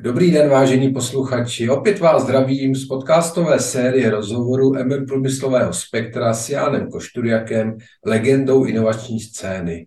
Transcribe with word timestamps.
Dobrý 0.00 0.30
den, 0.30 0.48
vážení 0.48 0.92
posluchači. 0.92 1.68
Opět 1.68 1.98
vás 1.98 2.22
zdravím 2.22 2.74
z 2.74 2.86
podcastové 2.86 3.58
série 3.58 4.10
rozhovoru 4.10 4.72
MM 4.84 5.06
Průmyslového 5.06 5.72
spektra 5.72 6.34
s 6.34 6.50
Jánem 6.50 6.90
Košturiakem, 6.90 7.76
legendou 8.06 8.64
inovační 8.64 9.20
scény. 9.20 9.86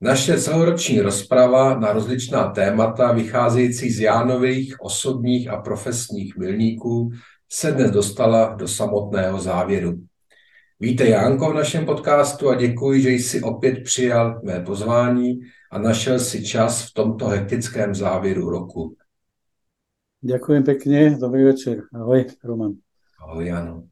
Naše 0.00 0.38
celoroční 0.38 1.00
rozprava 1.00 1.78
na 1.78 1.92
rozličná 1.92 2.48
témata 2.48 3.12
vycházející 3.12 3.90
z 3.90 4.00
Jánových 4.00 4.80
osobních 4.80 5.48
a 5.48 5.56
profesních 5.56 6.36
milníků 6.36 7.10
se 7.48 7.72
dnes 7.72 7.90
dostala 7.90 8.54
do 8.54 8.68
samotného 8.68 9.40
závěru. 9.40 9.92
Víte 10.80 11.08
Jánko 11.08 11.50
v 11.50 11.54
našem 11.54 11.86
podcastu 11.86 12.48
a 12.48 12.54
děkuji, 12.54 13.02
že 13.02 13.10
jsi 13.10 13.40
opět 13.40 13.82
přijal 13.84 14.40
mé 14.44 14.60
pozvání 14.60 15.40
a 15.72 15.78
našel 15.78 16.18
si 16.18 16.44
čas 16.44 16.82
v 16.82 16.94
tomto 16.94 17.26
hektickém 17.26 17.94
závěru 17.94 18.50
roku. 18.50 18.96
Ďakujem 20.20 20.62
pekne, 20.62 21.16
dobrý 21.16 21.44
večer. 21.44 21.88
Ahoj, 21.96 22.28
Roman. 22.44 22.76
Ahoj, 23.24 23.46
Jano. 23.46 23.82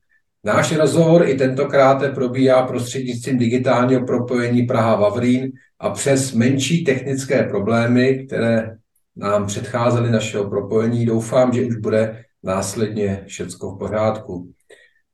Náš 0.45 0.77
rozhovor 0.77 1.29
i 1.29 1.35
tentokrát 1.35 2.15
probíhá 2.15 2.67
prostřednictvím 2.67 3.39
digitálního 3.39 4.07
propojení 4.07 4.63
Praha-Vavrín 4.63 5.53
a 5.79 5.91
přes 5.91 6.33
menší 6.33 6.85
technické 6.85 7.43
problémy, 7.43 8.27
které 8.27 8.77
nám 9.17 9.47
předcházely 9.47 10.11
našeho 10.11 10.51
propojení, 10.51 11.07
doufám, 11.07 11.53
že 11.53 11.67
už 11.67 11.77
bude 11.77 12.25
následně 12.43 13.25
všecko 13.27 13.71
v 13.71 13.79
pořádku. 13.79 14.53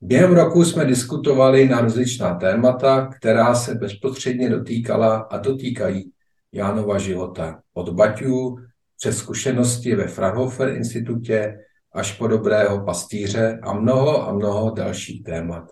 Během 0.00 0.32
roku 0.32 0.64
jsme 0.64 0.84
diskutovali 0.84 1.68
na 1.68 1.80
rozličná 1.80 2.34
témata, 2.34 3.06
která 3.06 3.54
se 3.54 3.74
bezprostředně 3.74 4.50
dotýkala 4.50 5.16
a 5.16 5.38
dotýkají 5.38 6.10
Jánova 6.52 6.98
života. 6.98 7.60
Od 7.74 7.88
Baťů 7.88 8.56
přes 8.98 9.18
zkušenosti 9.18 9.94
ve 9.94 10.06
Fraunhofer 10.06 10.68
institutě 10.68 11.58
až 11.92 12.12
po 12.12 12.26
dobrého 12.26 12.84
pastýře 12.84 13.58
a 13.62 13.72
mnoho 13.72 14.28
a 14.28 14.32
mnoho 14.32 14.70
dalších 14.70 15.22
témat. 15.24 15.64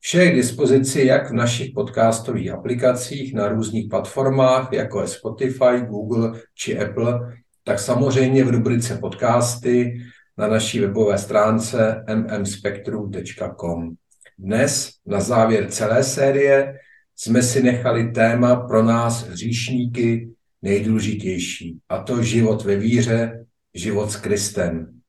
Vše 0.00 0.18
je 0.18 0.30
k 0.30 0.34
dispozici 0.34 1.06
jak 1.06 1.30
v 1.30 1.34
našich 1.34 1.72
podcastových 1.74 2.50
aplikacích 2.50 3.34
na 3.34 3.48
různých 3.48 3.90
platformách, 3.90 4.72
jako 4.72 5.00
je 5.00 5.08
Spotify, 5.08 5.80
Google 5.88 6.40
či 6.54 6.78
Apple, 6.78 7.36
tak 7.64 7.78
samozřejmě 7.78 8.44
v 8.44 8.48
rubrice 8.48 8.98
podcasty 8.98 9.98
na 10.38 10.48
naší 10.48 10.80
webové 10.80 11.18
stránce 11.18 12.04
mmspectrum.com. 12.38 13.94
Dnes, 14.38 14.90
na 15.06 15.20
závěr 15.20 15.70
celé 15.70 16.04
série, 16.04 16.74
jsme 17.16 17.42
si 17.42 17.62
nechali 17.62 18.12
téma 18.12 18.56
pro 18.56 18.82
nás 18.82 19.22
hříšníky 19.22 20.30
nejdůležitější, 20.62 21.78
a 21.88 22.02
to 22.02 22.22
život 22.22 22.64
ve 22.64 22.76
víře, 22.76 23.46
život 23.74 24.10
s 24.10 24.16
Kristem. 24.16 25.00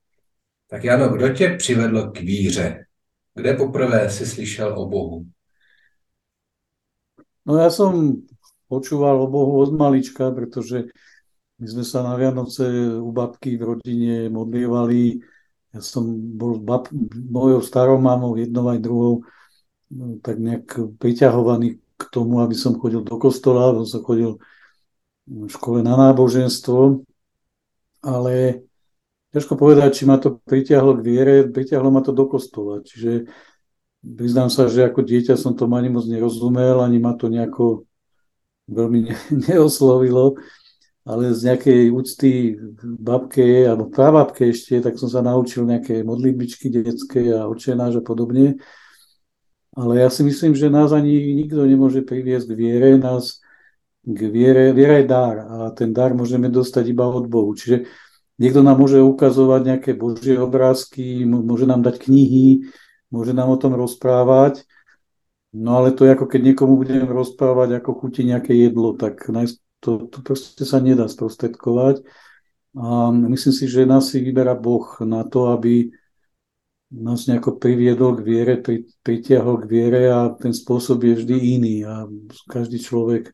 Tak 0.70 0.84
Jano, 0.84 1.10
kdo 1.10 1.30
tě 1.30 1.56
přivedl 1.58 2.12
k 2.12 2.20
víře? 2.20 2.86
Kde 3.36 3.54
poprvé 3.54 4.10
si 4.10 4.26
slyšel 4.26 4.80
o 4.80 4.86
Bohu? 4.86 5.26
No 7.50 7.58
ja 7.58 7.74
som 7.74 8.22
počúval 8.70 9.26
o 9.26 9.32
Bohu 9.32 9.58
od 9.58 9.74
malička, 9.74 10.30
pretože 10.30 10.94
my 11.58 11.66
sme 11.66 11.82
sa 11.82 12.06
na 12.06 12.14
Vianoce 12.14 12.70
u 13.02 13.10
babky 13.10 13.58
v 13.58 13.74
rodine 13.74 14.30
modlievali. 14.30 15.18
Ja 15.74 15.82
som 15.82 16.14
bol 16.38 16.62
bab, 16.62 16.94
mojou 17.14 17.66
starou 17.66 17.98
mamou, 17.98 18.38
jednou 18.38 18.70
aj 18.70 18.80
druhou, 18.86 19.26
no, 19.90 20.22
tak 20.22 20.38
nejak 20.38 20.98
priťahovaný 21.02 21.82
k 21.98 22.04
tomu, 22.14 22.46
aby 22.46 22.54
som 22.54 22.78
chodil 22.78 23.02
do 23.02 23.18
kostola, 23.18 23.74
aby 23.74 23.86
som 23.90 24.06
chodil 24.06 24.38
škole 25.50 25.86
na 25.86 25.94
náboženstvo, 25.96 27.06
ale 28.02 28.66
ťažko 29.36 29.54
povedať, 29.60 30.02
či 30.02 30.04
ma 30.10 30.18
to 30.18 30.42
pritiahlo 30.42 30.98
k 30.98 31.06
viere, 31.06 31.36
pritiahlo 31.46 31.94
ma 31.94 32.02
to 32.02 32.16
do 32.16 32.26
kostola, 32.26 32.82
čiže 32.82 33.30
priznám 34.02 34.50
sa, 34.50 34.66
že 34.72 34.88
ako 34.88 35.06
dieťa 35.06 35.36
som 35.38 35.54
to 35.54 35.70
ani 35.70 35.92
moc 35.92 36.08
nerozumel, 36.10 36.82
ani 36.82 36.98
ma 36.98 37.14
to 37.14 37.30
nejako 37.30 37.86
veľmi 38.70 39.00
ne, 39.10 39.16
neoslovilo, 39.50 40.40
ale 41.06 41.34
z 41.34 41.50
nejakej 41.50 41.82
úcty 41.90 42.30
babke 42.82 43.66
alebo 43.66 43.90
prababke 43.90 44.50
ešte, 44.50 44.78
tak 44.82 44.98
som 45.02 45.10
sa 45.10 45.26
naučil 45.26 45.66
nejaké 45.66 46.06
modlitbičky 46.06 46.70
detské 46.70 47.34
a 47.34 47.50
očenáš 47.50 48.02
a 48.02 48.04
podobne. 48.06 48.62
Ale 49.74 50.02
ja 50.02 50.10
si 50.10 50.26
myslím, 50.26 50.58
že 50.58 50.70
nás 50.70 50.92
ani 50.92 51.14
nikto 51.40 51.64
nemôže 51.66 52.02
priviesť 52.02 52.52
k 52.52 52.58
viere, 52.58 52.90
nás 52.98 53.42
k 54.04 54.20
viere, 54.32 54.72
viera 54.72 54.98
je 55.00 55.06
dar 55.08 55.36
a 55.38 55.58
ten 55.76 55.92
dar 55.92 56.16
môžeme 56.16 56.48
dostať 56.48 56.86
iba 56.90 57.06
od 57.08 57.28
Bohu. 57.28 57.52
Čiže 57.52 57.86
niekto 58.40 58.64
nám 58.64 58.80
môže 58.80 59.04
ukazovať 59.04 59.62
nejaké 59.66 59.92
božie 59.94 60.40
obrázky, 60.40 61.28
môže 61.28 61.68
nám 61.68 61.84
dať 61.84 62.08
knihy, 62.08 62.72
môže 63.12 63.36
nám 63.36 63.52
o 63.52 63.58
tom 63.60 63.76
rozprávať, 63.76 64.64
no 65.52 65.84
ale 65.84 65.92
to 65.92 66.08
je 66.08 66.16
ako 66.16 66.26
keď 66.30 66.42
niekomu 66.54 66.80
budem 66.80 67.06
rozprávať, 67.10 67.82
ako 67.82 68.06
chutí 68.06 68.24
nejaké 68.24 68.56
jedlo, 68.56 68.96
tak 68.96 69.20
to, 69.80 70.08
to 70.08 70.18
proste 70.24 70.64
sa 70.64 70.80
nedá 70.80 71.08
sprostredkovať. 71.08 72.04
A 72.78 73.10
myslím 73.12 73.54
si, 73.54 73.66
že 73.66 73.90
nás 73.90 74.14
si 74.14 74.22
vyberá 74.22 74.54
Boh 74.54 74.86
na 75.02 75.26
to, 75.26 75.50
aby 75.50 75.90
nás 76.90 77.26
nejako 77.30 77.62
priviedol 77.62 78.18
k 78.18 78.26
viere, 78.26 78.54
pritiahol 79.06 79.62
k 79.62 79.70
viere 79.70 80.10
a 80.10 80.34
ten 80.34 80.54
spôsob 80.54 81.06
je 81.06 81.14
vždy 81.22 81.38
iný 81.60 81.76
a 81.86 82.10
každý 82.50 82.82
človek 82.82 83.30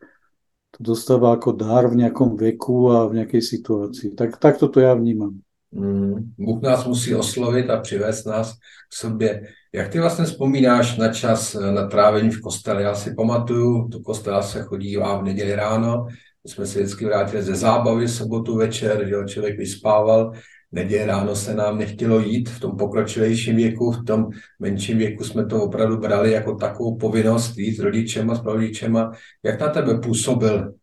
to 0.76 0.84
dostáva 0.84 1.32
ako 1.32 1.56
dar 1.56 1.88
v 1.88 2.04
nejakom 2.04 2.36
veku 2.36 2.92
a 2.92 3.08
v 3.08 3.24
nejakej 3.24 3.42
situácii. 3.42 4.10
Tak, 4.12 4.38
tak 4.38 4.60
toto 4.60 4.84
ja 4.84 4.92
vnímam. 4.92 5.40
Mm, 5.72 6.36
Bůh 6.40 6.62
nás 6.62 6.86
musí 6.86 7.16
oslovit 7.16 7.70
a 7.70 7.80
přivést 7.80 8.26
nás 8.26 8.54
k 8.54 8.94
sobě. 8.94 9.48
Jak 9.74 9.90
ty 9.90 10.00
vlastně 10.00 10.26
vzpomínáš 10.26 10.98
na 10.98 11.14
čas 11.14 11.54
na 11.54 11.88
trávení 11.88 12.30
v 12.30 12.42
kostele? 12.42 12.82
Já 12.82 12.96
si 12.96 13.16
pamatuju, 13.16 13.88
do 13.88 14.00
kostela 14.00 14.42
se 14.42 14.62
chodí 14.62 14.98
v 14.98 15.24
neděli 15.24 15.56
ráno, 15.56 16.06
my 16.44 16.52
jsme 16.52 16.66
se 16.66 16.80
vždycky 16.80 17.06
vrátili 17.06 17.44
ze 17.44 17.56
zábavy 17.56 18.08
sobotu 18.08 18.58
večer, 18.58 19.08
že 19.08 19.34
člověk 19.34 19.58
vyspával, 19.58 20.32
neděli 20.72 21.06
ráno 21.06 21.36
se 21.36 21.54
nám 21.54 21.78
nechtělo 21.78 22.20
jít 22.20 22.50
v 22.50 22.60
tom 22.60 22.78
pokročilejším 22.78 23.56
věku, 23.56 23.92
v 23.92 24.06
tom 24.06 24.30
menším 24.60 24.98
věku 24.98 25.24
jsme 25.24 25.46
to 25.46 25.64
opravdu 25.64 25.98
brali 25.98 26.32
jako 26.32 26.56
takovou 26.56 26.98
povinnost 26.98 27.58
jít 27.58 27.76
s 27.76 27.80
rodičema, 27.80 28.36
s 28.36 28.44
rodičema. 28.44 29.12
Jak 29.44 29.60
na 29.60 29.70
tebe 29.70 30.00
působil 30.00 30.74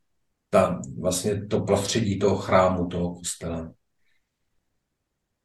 ta, 0.50 0.80
vlastně 0.98 1.46
to 1.50 1.60
prostředí 1.60 2.18
toho 2.18 2.36
chrámu, 2.36 2.86
toho 2.86 3.14
kostela? 3.14 3.72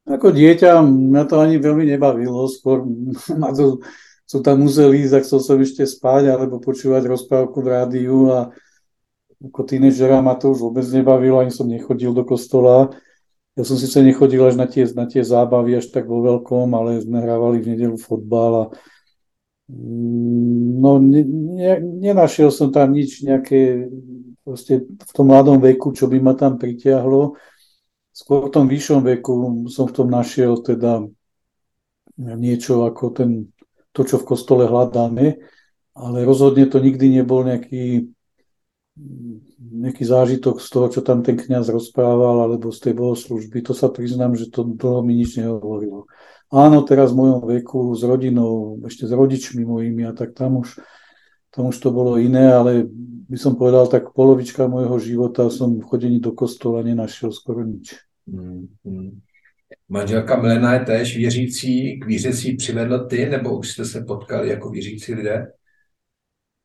Ako 0.08 0.32
dieťa 0.32 0.80
mňa 0.80 1.22
to 1.28 1.36
ani 1.36 1.60
veľmi 1.60 1.84
nebavilo, 1.84 2.48
skôr 2.48 2.88
ma 3.40 3.52
to, 3.52 3.84
som 4.24 4.40
tam 4.40 4.64
musel 4.64 4.96
ísť, 4.96 5.20
ak 5.20 5.24
som 5.28 5.40
som 5.40 5.60
ešte 5.60 5.84
spať 5.84 6.32
alebo 6.32 6.64
počúvať 6.64 7.04
rozprávku 7.04 7.60
v 7.60 7.68
rádiu 7.76 8.32
a 8.32 8.48
ako 9.38 9.60
tínežera 9.68 10.18
ma 10.24 10.34
to 10.34 10.56
už 10.56 10.64
vôbec 10.64 10.84
nebavilo, 10.88 11.38
ani 11.38 11.52
som 11.52 11.68
nechodil 11.68 12.16
do 12.16 12.24
kostola. 12.24 12.90
Ja 13.58 13.66
som 13.66 13.74
síce 13.74 13.98
nechodil 14.06 14.38
až 14.46 14.54
na 14.54 14.70
tie, 14.70 14.86
na 14.94 15.10
tie 15.10 15.26
zábavy 15.26 15.82
až 15.82 15.90
tak 15.90 16.06
vo 16.06 16.22
veľkom, 16.22 16.70
ale 16.78 17.02
sme 17.02 17.18
hrávali 17.18 17.58
v 17.58 17.74
nedelu 17.74 17.98
fotbal 17.98 18.52
a 18.54 18.64
mm, 19.66 20.78
no 20.78 21.02
ne, 21.02 21.26
ne, 21.26 21.72
nenašiel 21.82 22.54
som 22.54 22.70
tam 22.70 22.94
nič 22.94 23.26
nejaké 23.26 23.90
proste 24.46 24.86
v 24.86 25.10
tom 25.10 25.34
mladom 25.34 25.58
veku, 25.58 25.90
čo 25.90 26.06
by 26.06 26.22
ma 26.22 26.38
tam 26.38 26.54
pritiahlo. 26.54 27.34
Skôr 28.14 28.46
v 28.46 28.54
tom 28.54 28.70
vyššom 28.70 29.02
veku 29.02 29.66
som 29.66 29.90
v 29.90 29.94
tom 29.98 30.06
našiel 30.06 30.62
teda 30.62 31.02
niečo 32.14 32.86
ako 32.86 33.10
ten, 33.10 33.50
to, 33.90 34.06
čo 34.06 34.22
v 34.22 34.28
kostole 34.38 34.70
hľadáme, 34.70 35.34
ale 35.98 36.18
rozhodne 36.22 36.62
to 36.70 36.78
nikdy 36.78 37.10
nebol 37.10 37.42
nejaký 37.42 38.06
nejaký 39.58 40.06
zážitok 40.06 40.62
z 40.62 40.68
toho, 40.70 40.86
čo 40.88 41.00
tam 41.02 41.26
ten 41.26 41.34
kňaz 41.34 41.68
rozprával, 41.68 42.46
alebo 42.46 42.70
z 42.70 42.78
tej 42.88 42.94
bohoslužby, 42.94 43.58
to 43.66 43.74
sa 43.74 43.90
priznám, 43.90 44.38
že 44.38 44.46
to 44.50 44.62
dlho 44.62 45.02
mi 45.02 45.18
nič 45.18 45.42
nehovorilo. 45.42 46.06
Áno, 46.48 46.86
teraz 46.86 47.12
v 47.12 47.20
mojom 47.26 47.40
veku 47.44 47.92
s 47.92 48.06
rodinou, 48.06 48.80
ešte 48.86 49.04
s 49.04 49.12
rodičmi 49.12 49.66
mojimi 49.66 50.06
a 50.08 50.16
tak 50.16 50.32
tam 50.32 50.62
už, 50.64 50.80
tam 51.50 51.68
už 51.68 51.76
to 51.76 51.90
bolo 51.90 52.16
iné, 52.16 52.54
ale 52.54 52.88
by 53.28 53.36
som 53.36 53.58
povedal, 53.58 53.90
tak 53.90 54.14
polovička 54.16 54.70
môjho 54.70 54.96
života 54.96 55.50
som 55.52 55.76
v 55.76 55.84
chodení 55.84 56.22
do 56.22 56.32
kostola 56.32 56.80
nenašiel 56.80 57.34
skoro 57.34 57.66
nič. 57.66 58.00
Mm, 58.24 58.72
mm. 58.86 59.10
Manželka 59.88 60.36
Milena 60.40 60.74
je 60.74 60.80
též 60.80 61.16
věřící, 61.16 62.00
k 62.00 62.06
víře 62.06 62.32
si 62.32 62.54
přivedla 62.54 63.04
ty, 63.04 63.28
nebo 63.28 63.58
už 63.58 63.68
jste 63.68 63.84
se 63.84 64.04
potkali 64.04 64.48
jako 64.48 64.70
věřící 64.70 65.14
lidé? 65.14 65.52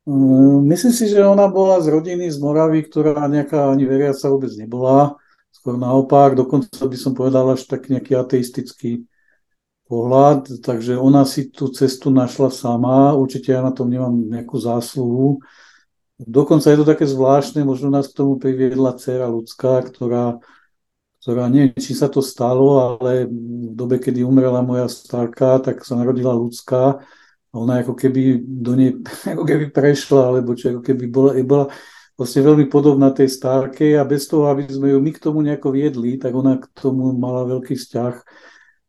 Mm, 0.03 0.67
myslím 0.67 0.91
si, 0.91 1.07
že 1.07 1.23
ona 1.23 1.47
bola 1.47 1.79
z 1.79 1.87
rodiny 1.87 2.27
z 2.27 2.35
Moravy, 2.43 2.83
ktorá 2.83 3.23
nejaká 3.31 3.71
ani 3.71 3.87
veriaca 3.87 4.27
vôbec 4.27 4.51
nebola. 4.59 5.15
Skôr 5.55 5.79
naopak, 5.79 6.35
dokonca 6.35 6.67
by 6.83 6.97
som 6.99 7.15
povedal 7.15 7.47
až 7.55 7.63
tak 7.71 7.87
nejaký 7.87 8.19
ateistický 8.19 9.07
pohľad, 9.87 10.59
takže 10.59 10.99
ona 10.99 11.23
si 11.23 11.47
tú 11.47 11.71
cestu 11.71 12.11
našla 12.11 12.51
sama, 12.51 13.15
určite 13.15 13.55
ja 13.55 13.63
na 13.63 13.71
tom 13.71 13.87
nemám 13.87 14.11
nejakú 14.11 14.59
zásluhu. 14.59 15.39
Dokonca 16.19 16.67
je 16.67 16.77
to 16.83 16.85
také 16.87 17.07
zvláštne, 17.07 17.63
možno 17.63 17.87
nás 17.87 18.11
k 18.11 18.19
tomu 18.19 18.35
priviedla 18.35 18.99
dcera 18.99 19.31
ľudská, 19.31 19.87
ktorá, 19.87 20.43
ktorá 21.23 21.47
neviem, 21.47 21.79
či 21.79 21.95
sa 21.95 22.11
to 22.11 22.19
stalo, 22.19 22.99
ale 22.99 23.31
v 23.31 23.71
dobe, 23.71 24.03
kedy 24.03 24.19
umrela 24.19 24.59
moja 24.59 24.91
starka, 24.91 25.63
tak 25.63 25.87
sa 25.87 25.95
narodila 25.95 26.35
ľudská 26.35 26.99
ona 27.53 27.85
ako 27.85 27.93
keby 27.93 28.41
do 28.41 28.73
nej 28.73 28.97
ako 29.33 29.45
keby 29.45 29.69
prešla, 29.69 30.33
alebo 30.33 30.57
či 30.57 30.73
ako 30.73 30.81
keby 30.81 31.05
bola, 31.07 31.31
bola 31.45 31.65
vlastne 32.17 32.41
veľmi 32.45 32.65
podobná 32.69 33.13
tej 33.13 33.29
starke 33.29 33.97
a 33.97 34.03
bez 34.05 34.25
toho, 34.29 34.49
aby 34.49 34.65
sme 34.69 34.93
ju 34.93 34.99
my 35.01 35.11
k 35.13 35.23
tomu 35.23 35.41
nejako 35.41 35.73
viedli, 35.73 36.17
tak 36.17 36.33
ona 36.33 36.57
k 36.61 36.65
tomu 36.73 37.13
mala 37.13 37.45
veľký 37.45 37.73
vzťah 37.77 38.15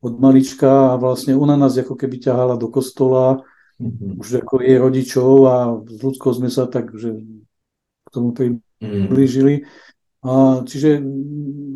od 0.04 0.14
malička 0.20 0.92
a 0.92 1.00
vlastne 1.00 1.32
ona 1.32 1.56
nás 1.56 1.76
ako 1.80 1.96
keby 1.96 2.20
ťahala 2.20 2.60
do 2.60 2.68
kostola, 2.68 3.40
mm-hmm. 3.80 4.20
už 4.20 4.44
ako 4.44 4.54
jej 4.60 4.76
rodičov 4.76 5.32
a 5.48 5.56
s 5.80 6.00
ľudskou 6.04 6.36
sme 6.36 6.52
sa 6.52 6.68
tak, 6.68 6.92
že 6.92 7.16
k 8.04 8.08
tomu 8.12 8.36
priblížili. 8.36 9.64
A 10.24 10.64
čiže 10.64 11.04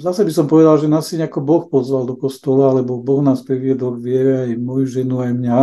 zase 0.00 0.24
by 0.24 0.32
som 0.32 0.46
povedal, 0.48 0.80
že 0.80 0.88
nás 0.88 1.08
si 1.08 1.20
nejako 1.20 1.40
Boh 1.44 1.64
pozval 1.68 2.08
do 2.08 2.16
kostola, 2.16 2.72
lebo 2.76 3.00
Boh 3.00 3.20
nás 3.20 3.44
priviedol 3.44 3.96
k 3.96 4.04
viere 4.04 4.32
aj 4.48 4.50
moju 4.56 4.84
ženu, 4.88 5.20
aj 5.20 5.32
mňa, 5.36 5.60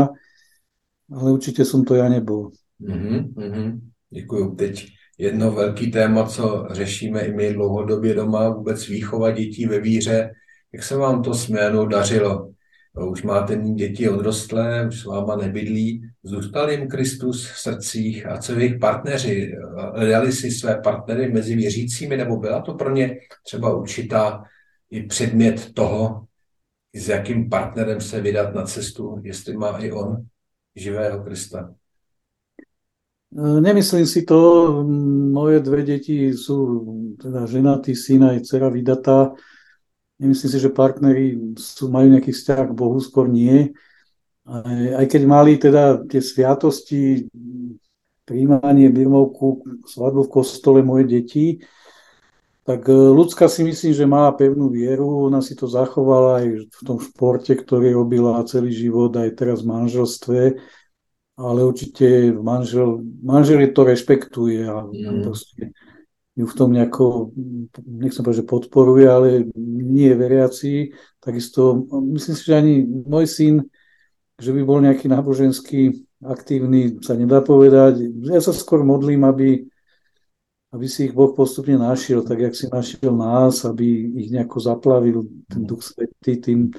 ale 1.12 1.32
určite 1.32 1.66
som 1.66 1.86
to 1.86 1.96
ja 1.96 2.10
nebol. 2.10 2.52
Mm-hmm. 2.82 3.80
Děkuju. 4.10 4.56
Teď 4.56 4.88
jedno 5.18 5.52
velký 5.52 5.92
téma, 5.92 6.28
co 6.28 6.68
řešíme 6.72 7.22
i 7.22 7.34
my 7.34 7.54
dlouhodobě 7.54 8.14
doma, 8.14 8.50
vůbec 8.50 8.88
výchova 8.88 9.32
dětí 9.32 9.66
ve 9.66 9.80
víře. 9.80 10.32
Jak 10.74 10.84
se 10.84 10.98
vám 10.98 11.24
to 11.24 11.34
s 11.34 11.52
dařilo? 11.90 12.52
Už 13.12 13.24
máte 13.24 13.56
mít 13.56 13.76
děti 13.76 14.10
odrostlé, 14.10 14.88
už 14.88 15.00
s 15.02 15.06
váma 15.06 15.36
nebydlí, 15.36 16.02
zůstal 16.24 16.72
jim 16.72 16.88
Kristus 16.88 17.52
v 17.52 17.58
srdcích 17.58 18.26
a 18.26 18.38
co 18.38 18.54
jejich 18.54 18.80
partneři, 18.80 19.56
hledali 19.96 20.32
si 20.32 20.52
své 20.52 20.76
partnery 20.76 21.32
mezi 21.32 21.56
věřícími, 21.56 22.18
nebo 22.18 22.38
byla 22.38 22.62
to 22.62 22.74
pro 22.74 22.92
ně 22.92 23.18
třeba 23.44 23.76
určitá 23.76 24.44
i 24.92 25.04
předmět 25.04 25.74
toho, 25.74 26.26
s 26.96 27.10
jakým 27.10 27.50
partnerem 27.50 28.02
se 28.02 28.22
vydat 28.22 28.56
na 28.56 28.64
cestu, 28.64 29.22
jestli 29.24 29.58
má 29.58 29.78
i 29.78 29.92
on 29.92 30.26
živého 30.76 31.24
Krista? 31.24 31.74
Nemyslím 33.36 34.08
si 34.08 34.24
to. 34.24 34.40
Moje 35.32 35.60
dve 35.60 35.84
deti 35.84 36.32
sú 36.32 36.84
teda 37.20 37.44
ženatý 37.44 37.92
syn 37.92 38.32
aj 38.32 38.48
dcera 38.48 38.72
vydatá. 38.72 39.36
Nemyslím 40.16 40.50
si, 40.52 40.60
že 40.60 40.72
partneri 40.72 41.56
sú, 41.60 41.92
majú 41.92 42.16
nejaký 42.16 42.32
vzťah 42.32 42.72
k 42.72 42.78
Bohu, 42.78 42.96
skôr 43.04 43.28
nie. 43.28 43.76
Aj, 44.48 45.04
aj 45.04 45.06
keď 45.12 45.22
mali 45.28 45.60
teda 45.60 46.08
tie 46.08 46.24
sviatosti, 46.24 47.28
príjmanie, 48.24 48.88
birmovku, 48.88 49.84
svadbu 49.84 50.26
v 50.26 50.32
kostole 50.32 50.80
moje 50.80 51.04
deti, 51.12 51.60
tak 52.66 52.90
e, 52.90 52.98
ľudská 52.98 53.46
si 53.46 53.62
myslím, 53.62 53.94
že 53.94 54.10
má 54.10 54.26
pevnú 54.34 54.74
vieru, 54.74 55.30
ona 55.30 55.40
si 55.40 55.54
to 55.54 55.70
zachovala 55.70 56.42
aj 56.42 56.46
v 56.66 56.82
tom 56.82 56.98
športe, 56.98 57.54
ktorý 57.54 57.94
robila 57.94 58.42
celý 58.50 58.74
život, 58.74 59.14
aj 59.14 59.38
teraz 59.38 59.62
v 59.62 59.70
manželstve, 59.70 60.40
ale 61.38 61.60
určite 61.62 62.34
manžel, 62.34 63.06
manžel 63.22 63.62
to 63.70 63.82
rešpektuje 63.86 64.66
a 64.66 64.82
mm. 64.82 65.22
proste 65.22 65.78
ju 66.36 66.44
v 66.44 66.58
tom 66.58 66.76
nejako, 66.76 67.32
nechcem 67.80 68.20
povedať, 68.20 68.44
že 68.44 68.52
podporuje, 68.52 69.06
ale 69.08 69.28
nie 69.56 70.12
je 70.12 70.20
veriaci. 70.20 70.72
Takisto 71.24 71.88
myslím 72.12 72.36
si, 72.36 72.44
že 72.44 72.60
ani 72.60 72.74
môj 72.84 73.26
syn, 73.30 73.56
že 74.36 74.52
by 74.52 74.62
bol 74.68 74.84
nejaký 74.84 75.08
náboženský 75.08 75.96
aktívny, 76.20 77.00
sa 77.00 77.16
nedá 77.16 77.40
povedať. 77.40 78.04
Ja 78.28 78.44
sa 78.44 78.52
skôr 78.52 78.84
modlím, 78.84 79.24
aby, 79.24 79.64
aby 80.74 80.86
si 80.90 81.08
ich 81.08 81.14
Boh 81.14 81.32
postupne 81.32 81.78
našiel, 81.78 82.26
tak 82.26 82.40
jak 82.40 82.54
si 82.56 82.66
našiel 82.68 83.14
nás, 83.16 83.64
aby 83.64 83.86
ich 84.26 84.30
nejako 84.34 84.58
zaplavil 84.60 85.18
ten 85.46 85.64
duch 85.64 85.86
svetý 85.86 86.42
tým, 86.42 86.74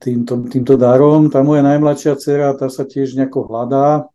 týmto, 0.00 0.48
týmto 0.48 0.74
darom. 0.74 1.28
Tá 1.28 1.44
moja 1.44 1.62
najmladšia 1.62 2.16
dcera, 2.16 2.56
tá 2.56 2.66
sa 2.72 2.88
tiež 2.88 3.14
nejako 3.14 3.46
hľadá, 3.46 4.08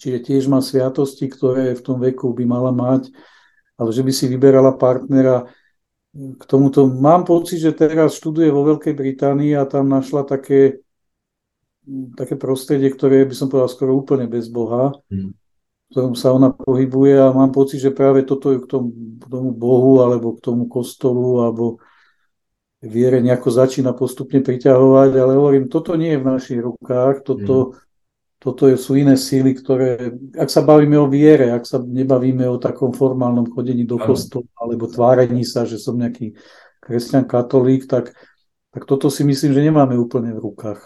čiže 0.00 0.18
tiež 0.24 0.42
má 0.48 0.64
sviatosti, 0.64 1.28
ktoré 1.28 1.76
v 1.76 1.82
tom 1.84 1.98
veku 2.00 2.32
by 2.32 2.44
mala 2.48 2.72
mať, 2.72 3.12
ale 3.76 3.90
že 3.92 4.02
by 4.06 4.12
si 4.14 4.24
vyberala 4.30 4.76
partnera 4.78 5.50
k 6.14 6.42
tomuto. 6.48 6.88
Mám 6.88 7.28
pocit, 7.28 7.60
že 7.60 7.76
teraz 7.76 8.18
študuje 8.18 8.50
vo 8.50 8.66
Veľkej 8.66 8.94
Británii 8.96 9.54
a 9.54 9.68
tam 9.68 9.86
našla 9.86 10.26
také, 10.26 10.82
také 12.16 12.34
prostredie, 12.34 12.90
ktoré 12.90 13.22
by 13.28 13.34
som 13.36 13.46
povedal 13.46 13.70
skoro 13.70 13.92
úplne 13.94 14.26
bez 14.26 14.50
Boha, 14.50 14.96
hmm. 15.12 15.36
Ktorom 15.90 16.14
sa 16.14 16.30
ona 16.30 16.54
pohybuje 16.54 17.18
a 17.18 17.34
mám 17.34 17.50
pocit, 17.50 17.82
že 17.82 17.90
práve 17.90 18.22
toto 18.22 18.54
je 18.54 18.62
k 18.62 18.66
tomu, 18.66 18.94
k 19.18 19.26
tomu 19.26 19.50
Bohu 19.50 20.06
alebo 20.06 20.38
k 20.38 20.40
tomu 20.40 20.70
kostolu 20.70 21.42
alebo 21.42 21.82
viere 22.80 23.20
nejako 23.20 23.50
začína 23.50 23.92
postupne 23.92 24.40
priťahovať, 24.40 25.10
ale 25.18 25.32
hovorím, 25.36 25.66
toto 25.68 25.98
nie 25.98 26.16
je 26.16 26.22
v 26.22 26.28
našich 26.30 26.60
rukách, 26.62 27.26
toto, 27.26 27.76
hmm 27.76 27.88
toto 28.40 28.72
sú 28.80 28.96
iné 28.96 29.20
síly, 29.20 29.52
ktoré, 29.52 30.16
ak 30.32 30.48
sa 30.48 30.64
bavíme 30.64 30.96
o 30.96 31.04
viere, 31.12 31.52
ak 31.52 31.68
sa 31.68 31.76
nebavíme 31.76 32.48
o 32.48 32.56
takom 32.56 32.88
formálnom 32.88 33.52
chodení 33.52 33.84
do 33.84 34.00
kostola 34.00 34.48
alebo 34.56 34.88
tvárení 34.88 35.44
sa, 35.44 35.68
že 35.68 35.76
som 35.76 36.00
nejaký 36.00 36.32
kresťan 36.80 37.28
katolík, 37.28 37.84
tak, 37.84 38.16
tak 38.72 38.82
toto 38.88 39.12
si 39.12 39.28
myslím, 39.28 39.52
že 39.52 39.60
nemáme 39.60 39.92
úplne 40.00 40.32
v 40.32 40.40
rukách. 40.40 40.80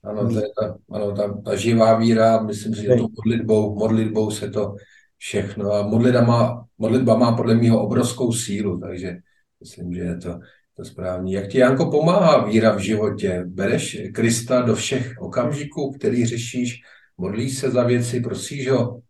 Ano, 0.00 0.28
to 0.32 0.38
je 0.40 0.48
ta, 0.56 0.78
ano, 0.90 1.12
ta, 1.12 1.40
ta 1.44 1.56
živá 1.56 1.94
víra, 1.98 2.42
myslím 2.42 2.74
si, 2.74 2.82
že 2.82 2.96
to 2.96 3.08
modlitbou, 3.08 3.74
modlitbou 3.74 4.30
se 4.30 4.50
to 4.50 4.74
všechno. 5.18 5.72
A 5.72 5.86
modlitba 5.86 6.22
má, 6.22 6.64
modlitba 6.78 7.16
má 7.16 7.36
podle 7.36 7.54
mého 7.54 7.82
obrovskou 7.82 8.32
sílu, 8.32 8.80
takže 8.80 9.16
myslím, 9.60 9.94
že 9.94 10.00
je 10.00 10.16
to, 10.16 10.32
to 10.76 10.84
správně. 10.84 11.36
Jak 11.36 11.48
ti, 11.48 11.58
Janko, 11.58 11.90
pomáhá 11.90 12.44
víra 12.44 12.72
v 12.72 12.78
životě? 12.78 13.44
Bereš 13.46 13.98
Krista 14.14 14.62
do 14.62 14.74
všech 14.74 15.14
okamžiků, 15.20 15.92
který 15.92 16.26
řešíš? 16.26 16.80
Modlíš 17.18 17.58
se 17.58 17.70
za 17.70 17.84
věci, 17.84 18.20
prosíš 18.20 18.70
ho 18.70 19.00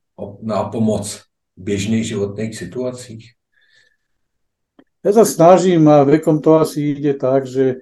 na 0.42 0.64
pomoc 0.64 1.22
v 1.56 1.62
běžných 1.62 2.04
životných 2.06 2.56
situacích? 2.58 3.24
Ja 5.00 5.16
sa 5.16 5.24
snažím 5.24 5.88
a 5.88 6.04
vekom 6.04 6.44
to 6.44 6.60
asi 6.60 6.92
ide 6.92 7.16
tak, 7.16 7.48
že, 7.48 7.80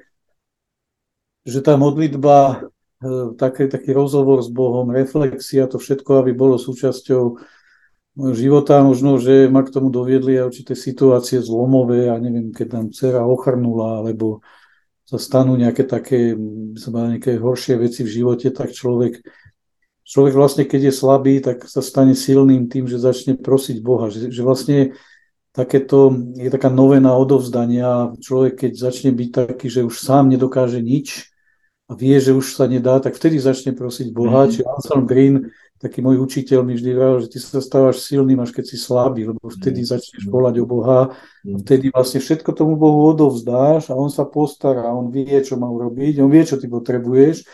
že 1.42 1.58
tá 1.58 1.74
modlitba, 1.74 2.62
e, 3.02 3.34
taký, 3.38 3.66
taký 3.70 3.90
rozhovor 3.94 4.42
s 4.42 4.50
Bohom, 4.50 4.90
reflexia, 4.90 5.66
to 5.66 5.78
všetko, 5.78 6.22
aby 6.22 6.32
bolo 6.34 6.58
súčasťou 6.58 7.38
života, 8.18 8.82
možno, 8.82 9.22
že 9.22 9.46
ma 9.46 9.62
k 9.62 9.70
tomu 9.70 9.94
doviedli 9.94 10.34
aj 10.38 10.50
určité 10.50 10.74
situácie 10.74 11.38
zlomové, 11.38 12.10
a 12.10 12.18
neviem, 12.18 12.50
keď 12.50 12.68
nám 12.74 12.86
dcera 12.90 13.22
ochrnula, 13.22 14.02
alebo 14.02 14.42
sa 15.06 15.16
stanú 15.16 15.56
nejaké 15.56 15.86
také, 15.86 16.36
nejaké 16.36 17.38
horšie 17.38 17.78
veci 17.78 18.04
v 18.04 18.12
živote, 18.12 18.50
tak 18.50 18.74
človek, 18.74 19.22
človek 20.04 20.34
vlastne, 20.34 20.64
keď 20.68 20.90
je 20.90 20.92
slabý, 20.92 21.34
tak 21.40 21.64
sa 21.64 21.80
stane 21.80 22.12
silným 22.12 22.66
tým, 22.68 22.90
že 22.90 23.00
začne 23.00 23.38
prosiť 23.38 23.80
Boha, 23.80 24.12
že, 24.12 24.28
že 24.28 24.42
vlastne 24.44 24.98
takéto, 25.54 26.12
je 26.36 26.50
taká 26.52 26.68
novena 26.68 27.16
odovzdania, 27.16 28.12
človek 28.20 28.68
keď 28.68 28.72
začne 28.76 29.10
byť 29.14 29.28
taký, 29.32 29.66
že 29.72 29.86
už 29.86 29.96
sám 29.96 30.28
nedokáže 30.28 30.82
nič 30.82 31.32
a 31.88 31.92
vie, 31.96 32.20
že 32.20 32.36
už 32.36 32.52
sa 32.52 32.68
nedá, 32.68 33.00
tak 33.00 33.16
vtedy 33.16 33.40
začne 33.40 33.72
prosiť 33.72 34.12
Boha, 34.12 34.44
mm-hmm. 34.44 34.52
či 34.52 34.60
Anselm 34.68 35.08
Green 35.08 35.48
taký 35.78 36.02
môj 36.02 36.18
učiteľ 36.18 36.66
mi 36.66 36.74
vždy 36.74 36.90
vravel, 36.90 37.18
že 37.22 37.30
ty 37.30 37.38
sa 37.38 37.62
stávaš 37.62 38.02
silným, 38.02 38.42
až 38.42 38.50
keď 38.50 38.64
si 38.66 38.76
slabý, 38.76 39.30
lebo 39.30 39.46
vtedy 39.46 39.86
mm. 39.86 39.88
začneš 39.94 40.26
volať 40.26 40.54
o 40.58 40.66
Boha, 40.66 41.14
mm. 41.46 41.62
vtedy 41.62 41.94
vlastne 41.94 42.18
všetko 42.18 42.50
tomu 42.50 42.74
Bohu 42.74 43.14
odovzdáš 43.14 43.88
a 43.88 43.94
on 43.94 44.10
sa 44.10 44.26
postará, 44.26 44.90
on 44.90 45.14
vie, 45.14 45.38
čo 45.38 45.54
má 45.54 45.70
urobiť, 45.70 46.18
on 46.18 46.30
vie, 46.34 46.42
čo 46.42 46.58
ty 46.58 46.66
potrebuješ, 46.66 47.46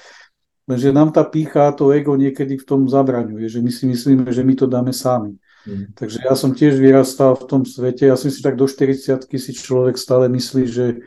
lenže 0.64 0.88
nám 0.88 1.12
tá 1.12 1.20
pícha, 1.20 1.68
to 1.76 1.92
ego 1.92 2.16
niekedy 2.16 2.56
v 2.56 2.64
tom 2.64 2.88
zabraňuje, 2.88 3.44
že 3.44 3.60
my 3.60 3.68
si 3.68 3.84
myslíme, 3.92 4.32
že 4.32 4.40
my 4.40 4.54
to 4.56 4.66
dáme 4.72 4.96
sami. 4.96 5.36
Mm. 5.68 5.92
Takže 5.92 6.24
ja 6.24 6.32
som 6.32 6.56
tiež 6.56 6.80
vyrastal 6.80 7.36
v 7.36 7.44
tom 7.44 7.62
svete, 7.68 8.08
ja 8.08 8.16
som 8.16 8.32
si 8.32 8.40
tak 8.40 8.56
do 8.56 8.64
40 8.64 9.20
si 9.28 9.52
človek 9.52 10.00
stále 10.00 10.32
myslí, 10.32 10.64
že, 10.64 11.04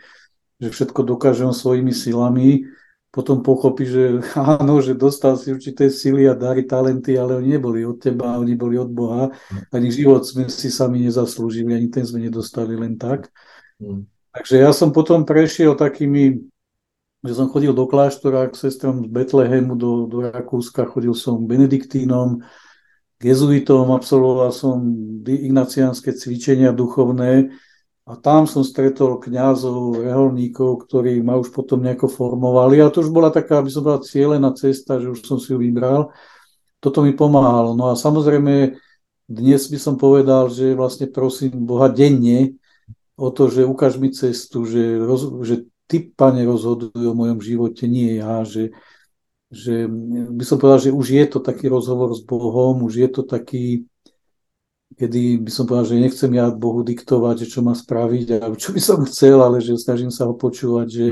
že 0.61 0.69
všetko 0.69 1.01
dokáže 1.01 1.49
on 1.49 1.53
svojimi 1.53 1.97
silami, 1.97 2.69
potom 3.11 3.41
pochopí, 3.41 3.87
že 3.87 4.19
áno, 4.37 4.79
že 4.83 4.93
dostal 4.93 5.39
si 5.39 5.49
určité 5.49 5.89
sily 5.89 6.27
a 6.27 6.35
dary, 6.35 6.67
talenty, 6.67 7.15
ale 7.15 7.39
oni 7.39 7.57
neboli 7.57 7.81
od 7.87 7.97
teba, 7.97 8.37
oni 8.37 8.53
boli 8.53 8.77
od 8.77 8.91
Boha. 8.91 9.33
Ani 9.71 9.89
život 9.89 10.23
sme 10.27 10.51
si 10.51 10.69
sami 10.69 11.01
nezaslúžili, 11.07 11.73
ani 11.73 11.87
ten 11.89 12.05
sme 12.05 12.21
nedostali 12.23 12.75
len 12.77 12.99
tak. 12.99 13.31
Mm. 13.81 14.05
Takže 14.37 14.55
ja 14.61 14.69
som 14.69 14.93
potom 14.93 15.25
prešiel 15.25 15.73
takými, 15.73 16.45
že 17.25 17.33
som 17.33 17.49
chodil 17.49 17.73
do 17.73 17.89
kláštora 17.89 18.53
k 18.53 18.59
sestrom 18.59 19.01
z 19.01 19.09
Betlehemu 19.09 19.73
do, 19.73 20.05
do 20.05 20.21
Rakúska, 20.29 20.85
chodil 20.85 21.17
som 21.17 21.41
benediktínom, 21.49 22.45
jezuitom, 23.17 23.89
absolvoval 23.97 24.53
som 24.53 24.77
ignaciánske 25.25 26.13
cvičenia 26.13 26.69
duchovné 26.69 27.49
a 28.07 28.15
tam 28.15 28.47
som 28.47 28.63
stretol 28.63 29.19
kňazov, 29.19 29.99
reholníkov, 29.99 30.87
ktorí 30.87 31.19
ma 31.19 31.35
už 31.35 31.51
potom 31.51 31.83
nejako 31.83 32.07
formovali 32.07 32.79
a 32.79 32.87
to 32.87 33.03
už 33.03 33.11
bola 33.11 33.27
taká, 33.27 33.59
aby 33.59 33.67
som 33.67 33.83
bola 33.83 33.99
cieľená 33.99 34.55
cesta, 34.55 35.03
že 35.03 35.11
už 35.11 35.27
som 35.27 35.35
si 35.35 35.51
ju 35.51 35.59
vybral. 35.59 36.15
Toto 36.79 37.03
mi 37.03 37.11
pomáhalo. 37.11 37.75
No 37.75 37.91
a 37.91 37.99
samozrejme 37.99 38.79
dnes 39.27 39.67
by 39.67 39.75
som 39.75 39.99
povedal, 39.99 40.47
že 40.47 40.71
vlastne 40.71 41.11
prosím 41.11 41.67
Boha 41.67 41.91
denne 41.91 42.55
o 43.19 43.27
to, 43.27 43.51
že 43.51 43.67
ukáž 43.67 43.99
mi 43.99 44.15
cestu, 44.15 44.63
že, 44.63 45.03
roz, 45.03 45.27
že 45.43 45.67
ty, 45.83 45.99
pane, 46.07 46.47
rozhoduj 46.47 46.95
o 46.95 47.11
mojom 47.11 47.43
živote, 47.43 47.91
nie 47.91 48.23
ja, 48.23 48.47
že, 48.47 48.71
že 49.51 49.83
by 50.31 50.43
som 50.47 50.55
povedal, 50.63 50.79
že 50.79 50.95
už 50.95 51.07
je 51.11 51.25
to 51.27 51.39
taký 51.43 51.67
rozhovor 51.67 52.15
s 52.15 52.23
Bohom, 52.23 52.87
už 52.87 52.93
je 53.03 53.09
to 53.11 53.27
taký, 53.27 53.83
kedy 54.95 55.43
by 55.43 55.51
som 55.51 55.67
povedal, 55.67 55.91
že 55.91 55.99
nechcem 55.99 56.31
ja 56.31 56.47
Bohu 56.47 56.79
diktovať, 56.79 57.43
že 57.43 57.51
čo 57.51 57.59
má 57.59 57.75
spraviť 57.75 58.39
a 58.39 58.55
čo 58.55 58.71
by 58.71 58.81
som 58.81 59.03
chcel, 59.03 59.43
ale 59.43 59.59
že 59.59 59.75
snažím 59.75 60.09
sa 60.09 60.23
ho 60.25 60.33
počúvať, 60.33 60.87
že 60.87 61.05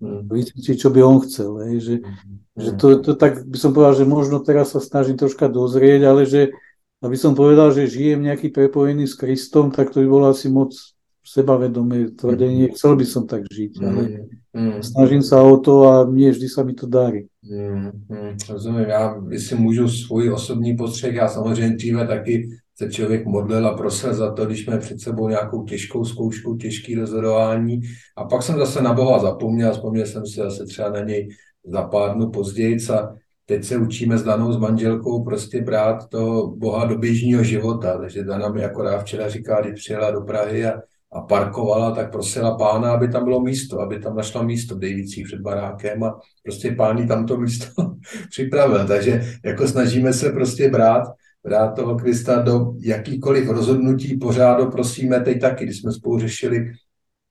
mm, 0.00 0.32
mm. 0.32 0.74
čo 0.74 0.88
by 0.88 1.00
on 1.04 1.20
chcel. 1.28 1.60
Hej, 1.68 1.76
že, 1.84 1.94
mm, 2.00 2.36
že 2.56 2.70
to, 2.80 2.86
to 3.04 3.12
tak 3.14 3.44
by 3.44 3.58
som 3.60 3.76
povedal, 3.76 3.94
že 4.00 4.08
možno 4.08 4.40
teraz 4.40 4.72
sa 4.72 4.80
snažím 4.80 5.20
troška 5.20 5.46
dozrieť, 5.52 6.08
ale 6.08 6.24
že 6.24 6.50
aby 6.98 7.14
som 7.14 7.36
povedal, 7.36 7.70
že 7.70 7.86
žijem 7.86 8.26
nejaký 8.26 8.50
prepojený 8.50 9.06
s 9.06 9.14
Kristom, 9.14 9.70
tak 9.70 9.94
to 9.94 10.02
by 10.02 10.08
bolo 10.10 10.34
asi 10.34 10.50
moc 10.50 10.74
sebavedomé 11.22 12.16
tvrdenie, 12.16 12.72
chcel 12.72 12.96
by 12.96 13.04
som 13.04 13.28
tak 13.28 13.44
žiť, 13.52 13.72
ale 13.84 14.32
mm, 14.56 14.80
snažím 14.80 15.20
sa 15.20 15.44
o 15.44 15.60
to 15.60 15.84
a 15.84 15.94
nie 16.08 16.32
vždy 16.32 16.48
sa 16.48 16.64
mi 16.64 16.72
to 16.72 16.88
darí. 16.88 17.28
Mm, 17.44 17.92
mm, 18.08 18.32
rozumím, 18.48 18.88
já 18.88 19.22
jestli 19.28 19.56
můžu 19.56 19.88
svůj 19.88 20.32
osobní 20.32 20.76
postřeh, 20.76 21.14
já 21.14 21.28
samozřejmě 21.28 21.76
dříve 21.76 22.06
taky 22.06 22.48
se 22.78 22.90
člověk 22.90 23.26
modlil 23.26 23.66
a 23.66 23.76
prosil 23.76 24.14
za 24.14 24.32
to, 24.32 24.46
když 24.46 24.64
jsme 24.64 24.78
před 24.78 25.00
sebou 25.00 25.28
nějakou 25.28 25.64
těžkou 25.64 26.04
zkoušku, 26.04 26.56
těžký 26.56 26.94
rozhodování. 26.94 27.80
A 28.16 28.24
pak 28.24 28.42
jsem 28.42 28.58
zase 28.58 28.82
na 28.82 28.92
Boha 28.92 29.18
zapomněl, 29.18 29.72
vzpomněl 29.72 30.06
jsem 30.06 30.26
si 30.26 30.40
zase 30.40 30.64
třeba 30.64 30.90
na 30.90 31.00
něj 31.00 31.28
za 31.64 31.82
pár 31.82 32.14
dnů 32.14 32.30
později 32.30 32.76
a 32.92 33.08
teď 33.46 33.64
se 33.64 33.76
učíme 33.76 34.18
s 34.18 34.22
Danou, 34.22 34.52
s 34.52 34.56
manželkou 34.56 35.24
prostě 35.24 35.62
brát 35.62 36.08
toho 36.08 36.56
Boha 36.56 36.84
do 36.84 36.98
běžného 36.98 37.42
života, 37.42 37.98
takže 37.98 38.24
Dana 38.24 38.48
mi 38.48 38.64
akorát 38.64 38.98
včera 38.98 39.28
říká, 39.28 39.60
když 39.60 39.74
přijela 39.74 40.10
do 40.10 40.20
Prahy 40.20 40.66
a 40.66 40.72
a 41.12 41.20
parkovala, 41.20 41.90
tak 41.90 42.12
prosila 42.12 42.56
pána, 42.56 42.92
aby 42.92 43.08
tam 43.08 43.24
bylo 43.24 43.40
místo, 43.40 43.80
aby 43.80 43.98
tam 43.98 44.16
našla 44.16 44.42
místo 44.42 44.76
v 44.76 44.78
Dejvicích 44.78 45.26
před 45.26 45.40
barákem 45.40 46.04
a 46.04 46.20
prostě 46.42 46.72
pán 46.72 47.08
tam 47.08 47.26
to 47.26 47.36
místo 47.36 47.66
připravil. 48.30 48.86
Takže 48.86 49.22
jako 49.44 49.68
snažíme 49.68 50.12
se 50.12 50.30
prostě 50.30 50.70
brát, 50.70 51.04
brát 51.48 51.74
toho 51.74 51.96
Krista 51.96 52.42
do 52.42 52.72
jakýkoliv 52.80 53.48
rozhodnutí, 53.48 54.16
pořád 54.16 54.72
prosíme 54.72 55.20
teď 55.20 55.40
taky, 55.40 55.64
když 55.64 55.80
jsme 55.80 55.92
spolu 55.92 56.18
řešili 56.18 56.72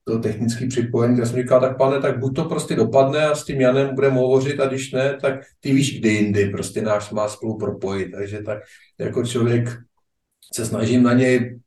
to 0.07 0.19
technické 0.19 0.67
připojení, 0.67 1.17
tak 1.17 1.27
jsem 1.27 1.41
říkal, 1.41 1.61
tak 1.61 1.77
pane, 1.77 2.01
tak 2.01 2.19
buď 2.19 2.35
to 2.35 2.43
prostě 2.43 2.75
dopadne 2.75 3.25
a 3.25 3.35
s 3.35 3.45
tím 3.45 3.61
Janem 3.61 3.95
budeme 3.95 4.15
hovořit 4.15 4.59
a 4.59 4.65
když 4.65 4.91
ne, 4.91 5.17
tak 5.21 5.33
ty 5.59 5.73
víš, 5.73 5.99
kdy 5.99 6.09
jindy 6.09 6.49
prostě 6.49 6.81
náš 6.81 7.11
má 7.11 7.27
spolu 7.27 7.57
propojit. 7.57 8.11
Takže 8.11 8.41
tak 8.41 8.59
jako 8.99 9.23
člověk 9.23 9.77
se 10.53 10.65
snažím 10.65 11.03
na 11.03 11.13
něj 11.13 11.59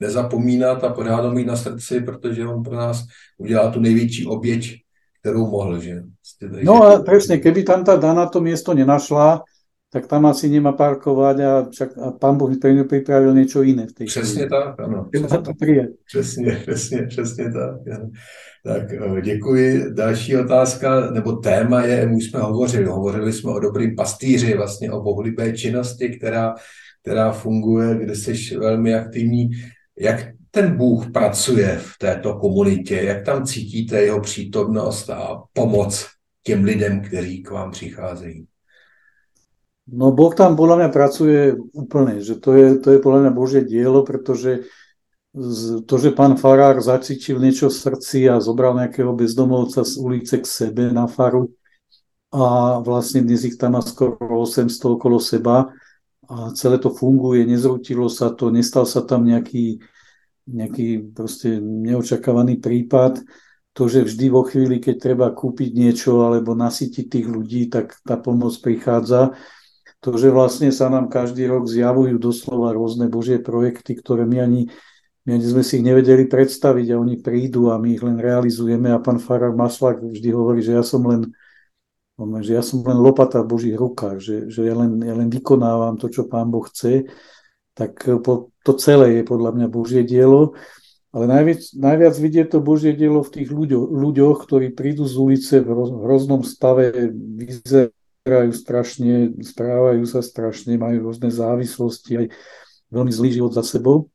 nezapomínat 0.00 0.84
a 0.84 0.92
pořád 0.92 1.24
ho 1.24 1.30
mít 1.32 1.46
na 1.46 1.56
srdci, 1.56 2.00
protože 2.00 2.46
on 2.46 2.62
pro 2.62 2.76
nás 2.76 3.06
udělal 3.38 3.72
tu 3.72 3.80
největší 3.80 4.26
oběť, 4.26 4.74
kterou 5.20 5.46
mohl. 5.46 5.78
Že? 5.80 6.02
Takže... 6.40 6.64
No 6.64 6.82
a 6.82 6.98
presne, 6.98 7.38
keby 7.38 7.62
tam 7.62 7.86
tá 7.86 7.96
Dana 7.96 8.26
to 8.26 8.42
miesto 8.42 8.74
nenašla, 8.74 9.46
tak 9.94 10.10
tam 10.10 10.26
asi 10.26 10.50
nemá 10.50 10.74
parkovať 10.74 11.36
a, 11.38 11.52
čak, 11.70 11.94
a 11.94 12.10
pán 12.10 12.34
Boh 12.34 12.50
pre 12.58 12.74
ňu 12.74 12.82
pripravil 12.90 13.30
niečo 13.30 13.62
iné 13.62 13.86
v 13.86 13.94
tej 13.94 14.06
Přesně 14.10 14.50
tak, 14.50 14.74
ano. 14.82 15.06
Přesně, 15.06 15.38
to 15.38 15.52
přesně, 16.06 16.52
přesně, 16.66 17.06
přesně 17.06 17.44
tak. 17.44 17.78
Ano. 17.94 18.10
Tak 18.66 18.92
eh, 18.92 19.20
děkuji. 19.22 19.94
Další 19.94 20.36
otázka, 20.36 21.10
nebo 21.10 21.32
téma 21.32 21.82
je, 21.82 22.10
už 22.10 22.24
jsme 22.24 22.40
hovořili, 22.40 22.84
hovořili 22.84 23.32
jsme 23.32 23.50
o 23.52 23.60
dobrým 23.60 23.96
pastýři, 23.96 24.56
vlastně 24.56 24.92
o 24.92 25.02
bohulibé 25.02 25.52
činnosti, 25.52 26.08
která, 26.08 26.54
která 27.02 27.32
funguje, 27.32 27.94
kde 27.94 28.16
jsi 28.16 28.58
velmi 28.58 28.94
aktivní. 28.94 29.50
Jak 30.00 30.26
ten 30.50 30.76
Bůh 30.76 31.12
pracuje 31.12 31.78
v 31.78 31.98
této 31.98 32.34
komunitě? 32.34 32.96
Jak 32.96 33.24
tam 33.24 33.46
cítíte 33.46 34.02
jeho 34.02 34.20
přítomnost 34.20 35.10
a 35.10 35.42
pomoc 35.52 36.06
těm 36.42 36.64
lidem, 36.64 37.00
kteří 37.00 37.42
k 37.42 37.50
vám 37.50 37.70
přicházejí? 37.70 38.46
No 39.84 40.16
Boh 40.16 40.32
tam 40.32 40.56
podľa 40.56 40.76
mňa 40.80 40.90
pracuje 40.90 41.52
úplne, 41.76 42.24
že 42.24 42.40
to 42.40 42.56
je, 42.56 42.80
to 42.80 42.88
je 42.96 42.98
podľa 43.04 43.28
mňa 43.28 43.32
Božie 43.36 43.62
dielo, 43.64 44.00
pretože 44.00 44.64
to, 45.84 45.94
že 45.98 46.14
pán 46.14 46.38
Farár 46.40 46.78
zacítil 46.80 47.42
niečo 47.42 47.68
v 47.68 47.76
srdci 47.76 48.18
a 48.30 48.38
zobral 48.40 48.72
nejakého 48.78 49.12
bezdomovca 49.12 49.82
z 49.82 49.98
ulice 50.00 50.40
k 50.40 50.46
sebe 50.46 50.88
na 50.94 51.04
faru 51.10 51.52
a 52.34 52.78
vlastne 52.80 53.22
dnes 53.22 53.44
ich 53.46 53.60
tam 53.60 53.78
má 53.78 53.82
skoro 53.82 54.18
800 54.42 54.98
okolo 54.98 55.22
seba, 55.22 55.70
a 56.28 56.50
celé 56.56 56.80
to 56.80 56.90
funguje, 56.90 57.44
nezrutilo 57.44 58.08
sa 58.08 58.32
to, 58.32 58.48
nestal 58.48 58.88
sa 58.88 59.04
tam 59.04 59.28
nejaký, 59.28 59.78
nejaký 60.48 61.12
proste 61.12 61.60
neočakávaný 61.60 62.58
prípad. 62.60 63.20
To, 63.74 63.90
že 63.90 64.06
vždy 64.06 64.26
vo 64.30 64.46
chvíli, 64.46 64.78
keď 64.78 64.96
treba 65.02 65.26
kúpiť 65.34 65.70
niečo 65.74 66.22
alebo 66.22 66.54
nasytiť 66.54 67.04
tých 67.10 67.26
ľudí, 67.26 67.66
tak 67.66 67.98
tá 68.06 68.14
pomoc 68.14 68.54
prichádza. 68.62 69.34
To, 70.04 70.20
že 70.20 70.28
vlastne 70.28 70.68
sa 70.68 70.92
nám 70.92 71.08
každý 71.08 71.48
rok 71.48 71.64
zjavujú 71.64 72.20
doslova 72.20 72.76
rôzne 72.76 73.08
božie 73.08 73.40
projekty, 73.40 73.96
ktoré 73.96 74.28
my 74.28 74.44
ani, 74.44 74.62
my 75.24 75.40
ani 75.40 75.46
sme 75.48 75.64
si 75.64 75.80
ich 75.80 75.86
nevedeli 75.88 76.28
predstaviť 76.28 76.92
a 76.92 77.00
oni 77.00 77.24
prídu 77.24 77.72
a 77.72 77.80
my 77.80 77.96
ich 77.96 78.04
len 78.04 78.20
realizujeme 78.20 78.92
a 78.92 79.00
pán 79.00 79.16
Farar 79.16 79.56
Maslak 79.56 80.04
vždy 80.04 80.28
hovorí, 80.28 80.60
že 80.60 80.76
ja 80.76 80.84
som 80.84 81.08
len 81.08 81.32
že 82.14 82.54
ja 82.54 82.62
som 82.62 82.78
len 82.86 82.94
lopata 82.94 83.42
v 83.42 83.50
Božích 83.50 83.74
rukách, 83.74 84.22
že, 84.22 84.36
že 84.46 84.62
ja, 84.62 84.78
len, 84.78 85.02
ja 85.02 85.18
len 85.18 85.26
vykonávam 85.26 85.98
to, 85.98 86.06
čo 86.06 86.30
Pán 86.30 86.46
Boh 86.46 86.62
chce, 86.62 87.10
tak 87.74 88.06
eh, 88.06 88.22
po, 88.22 88.54
to 88.62 88.78
celé 88.78 89.18
je 89.18 89.22
podľa 89.26 89.50
mňa 89.50 89.66
Božie 89.66 90.06
dielo. 90.06 90.54
Ale 91.10 91.26
najviac, 91.26 91.62
najviac 91.74 92.14
vidie 92.18 92.44
to 92.46 92.58
Božie 92.62 92.94
dielo 92.94 93.22
v 93.22 93.34
tých 93.34 93.50
ľuďoch, 93.50 93.86
ľuďoch, 93.86 94.36
ktorí 94.46 94.74
prídu 94.74 95.06
z 95.06 95.14
ulice 95.18 95.54
v 95.62 95.70
hroznom 96.06 96.46
stave, 96.46 97.10
vyzerajú 97.10 98.03
strašne, 98.56 99.36
správajú 99.36 100.08
sa 100.08 100.24
strašne, 100.24 100.80
majú 100.80 101.12
rôzne 101.12 101.28
závislosti, 101.28 102.24
aj 102.24 102.26
veľmi 102.88 103.12
zlý 103.12 103.36
život 103.36 103.52
za 103.52 103.60
sebou. 103.60 104.08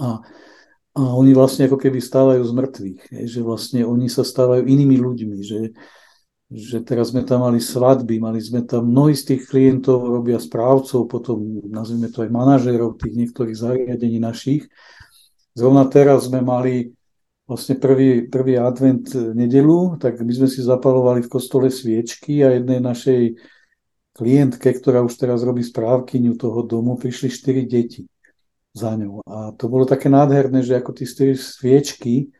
A, 0.00 0.24
a 0.96 1.00
oni 1.12 1.36
vlastne 1.36 1.68
ako 1.68 1.76
keby 1.76 2.00
stávajú 2.00 2.40
z 2.40 2.52
mŕtvych, 2.56 3.00
že 3.28 3.40
vlastne 3.44 3.84
oni 3.84 4.08
sa 4.08 4.24
stávajú 4.24 4.64
inými 4.64 4.96
ľuďmi, 4.96 5.38
že, 5.44 5.76
že 6.48 6.80
teraz 6.80 7.12
sme 7.12 7.28
tam 7.28 7.44
mali 7.44 7.60
svadby, 7.60 8.16
mali 8.16 8.40
sme 8.40 8.64
tam 8.64 8.88
mnohí 8.88 9.12
z 9.12 9.36
tých 9.36 9.52
klientov, 9.52 10.08
robia 10.08 10.40
správcov, 10.40 11.04
potom 11.04 11.60
nazvime 11.68 12.08
to 12.08 12.24
aj 12.24 12.32
manažérov 12.32 12.96
tých 12.96 13.20
niektorých 13.20 13.56
zariadení 13.56 14.16
našich. 14.16 14.64
Zrovna 15.52 15.84
teraz 15.92 16.24
sme 16.32 16.40
mali 16.40 16.95
vlastne 17.46 17.78
prvý, 17.78 18.26
prvý 18.26 18.58
advent 18.58 19.06
nedelu, 19.14 19.96
tak 20.02 20.18
my 20.18 20.32
sme 20.34 20.50
si 20.50 20.60
zapalovali 20.66 21.22
v 21.22 21.32
kostole 21.32 21.70
sviečky 21.70 22.42
a 22.42 22.58
jednej 22.58 22.82
našej 22.82 23.38
klientke, 24.18 24.74
ktorá 24.74 25.06
už 25.06 25.14
teraz 25.14 25.46
robí 25.46 25.62
správkyňu 25.62 26.34
toho 26.34 26.66
domu, 26.66 26.98
prišli 26.98 27.30
štyri 27.30 27.62
deti 27.64 28.10
za 28.74 28.98
ňou. 28.98 29.22
A 29.24 29.54
to 29.54 29.70
bolo 29.70 29.86
také 29.86 30.10
nádherné, 30.10 30.66
že 30.66 30.74
ako 30.74 30.90
tie 30.92 31.06
sviečky 31.38 32.34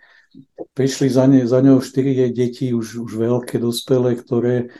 prišli 0.74 1.08
za, 1.08 1.24
ne, 1.30 1.46
za 1.46 1.62
ňou 1.62 1.80
štyri 1.80 2.12
jej 2.12 2.30
deti, 2.34 2.66
už, 2.74 3.06
už 3.06 3.12
veľké, 3.16 3.62
dospelé, 3.62 4.18
ktoré, 4.18 4.74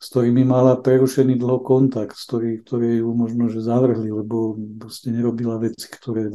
s 0.00 0.06
ktorými 0.10 0.48
mala 0.48 0.80
prerušený 0.80 1.38
dlho 1.38 1.60
kontakt, 1.62 2.16
s 2.16 2.24
ktorý, 2.26 2.64
ktoré 2.64 3.04
ju 3.04 3.10
možno 3.14 3.52
že 3.52 3.62
zavrhli, 3.62 4.10
lebo 4.10 4.58
proste 4.78 5.12
nerobila 5.12 5.60
veci, 5.60 5.86
ktoré 5.86 6.32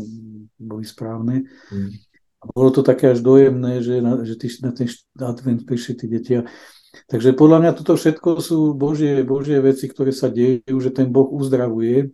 boli 0.61 0.85
správne. 0.85 1.49
Mm. 1.73 2.12
A 2.43 2.51
bolo 2.51 2.69
to 2.75 2.83
také 2.83 3.15
až 3.15 3.23
dojemné, 3.23 3.79
že 3.79 4.03
na, 4.03 4.19
že 4.27 4.35
tý, 4.35 4.51
na 4.59 4.75
ten 4.75 4.91
advent 5.15 5.63
prišli 5.63 5.93
tí 5.95 6.05
deti. 6.11 6.35
Takže 7.07 7.33
podľa 7.33 7.57
mňa 7.63 7.71
toto 7.79 7.95
všetko 7.95 8.43
sú 8.43 8.75
Božie, 8.75 9.23
Božie 9.23 9.57
veci, 9.63 9.87
ktoré 9.87 10.11
sa 10.11 10.27
dejú, 10.27 10.77
že 10.83 10.91
ten 10.91 11.07
Boh 11.07 11.25
uzdravuje. 11.31 12.11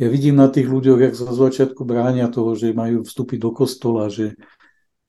Ja, 0.00 0.06
vidím 0.08 0.40
na 0.40 0.48
tých 0.48 0.64
ľuďoch, 0.64 0.96
jak 0.96 1.14
sa 1.14 1.28
začiatku 1.28 1.84
bránia 1.84 2.32
toho, 2.32 2.56
že 2.56 2.72
majú 2.72 3.04
vstúpiť 3.04 3.38
do 3.44 3.52
kostola, 3.52 4.08
že, 4.08 4.32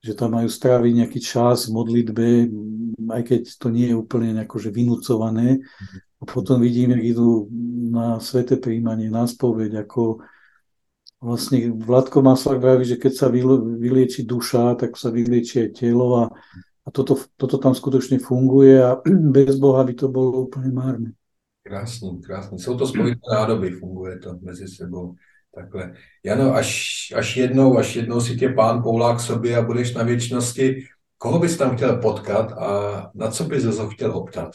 že 0.03 0.11
tam 0.11 0.35
majú 0.35 0.51
stráviť 0.51 0.91
nejaký 0.99 1.19
čas 1.23 1.71
v 1.71 1.79
modlitbe, 1.79 2.27
aj 3.07 3.21
keď 3.23 3.41
to 3.55 3.71
nie 3.71 3.87
je 3.89 3.95
úplne 3.95 4.35
akože 4.43 4.69
vynúcované. 4.69 5.63
A 6.19 6.23
potom 6.27 6.59
vidím, 6.59 6.91
jak 6.91 7.15
idú 7.15 7.47
na 7.87 8.19
sveté 8.19 8.59
príjmanie, 8.59 9.07
na 9.07 9.23
spoveď, 9.23 9.87
ako 9.87 10.19
vlastne 11.21 11.73
Vladko 11.73 12.21
Maslak 12.21 12.61
vraví, 12.61 12.85
že 12.85 12.97
keď 13.01 13.13
sa 13.13 13.27
vylieči 13.27 14.23
duša, 14.23 14.77
tak 14.77 14.97
sa 14.97 15.09
vylieči 15.09 15.67
aj 15.67 15.69
telo 15.81 16.07
a, 16.13 16.25
a 16.85 16.87
toto, 16.93 17.17
toto 17.37 17.57
tam 17.57 17.73
skutočne 17.73 18.21
funguje 18.21 18.77
a 18.77 19.01
bez 19.35 19.57
Boha 19.57 19.81
by 19.81 19.93
to 19.97 20.07
bolo 20.09 20.45
úplne 20.45 20.71
márne. 20.73 21.09
Krásný, 21.65 22.21
krásný. 22.23 22.59
Jsou 22.59 22.77
to 22.77 22.87
spojité 22.87 23.27
nádoby, 23.31 23.71
funguje 23.71 24.19
to 24.19 24.39
mezi 24.41 24.67
sebou. 24.67 25.15
Takhle. 25.55 25.93
Jano, 26.23 26.55
až, 26.55 26.69
až 27.15 27.37
jednou, 27.37 27.77
až 27.77 27.95
jednou 27.95 28.21
si 28.21 28.35
tě 28.35 28.49
pán 28.49 28.83
poulá 28.83 29.15
k 29.15 29.19
sobě 29.19 29.57
a 29.57 29.61
budeš 29.61 29.93
na 29.93 30.03
věčnosti, 30.03 30.85
koho 31.17 31.39
bys 31.39 31.57
tam 31.57 31.75
chtěl 31.75 31.97
potkat 31.97 32.51
a 32.51 32.69
na 33.15 33.31
co 33.31 33.43
bys 33.43 33.63
ho 33.63 33.89
chtěl 33.89 34.11
optat? 34.11 34.53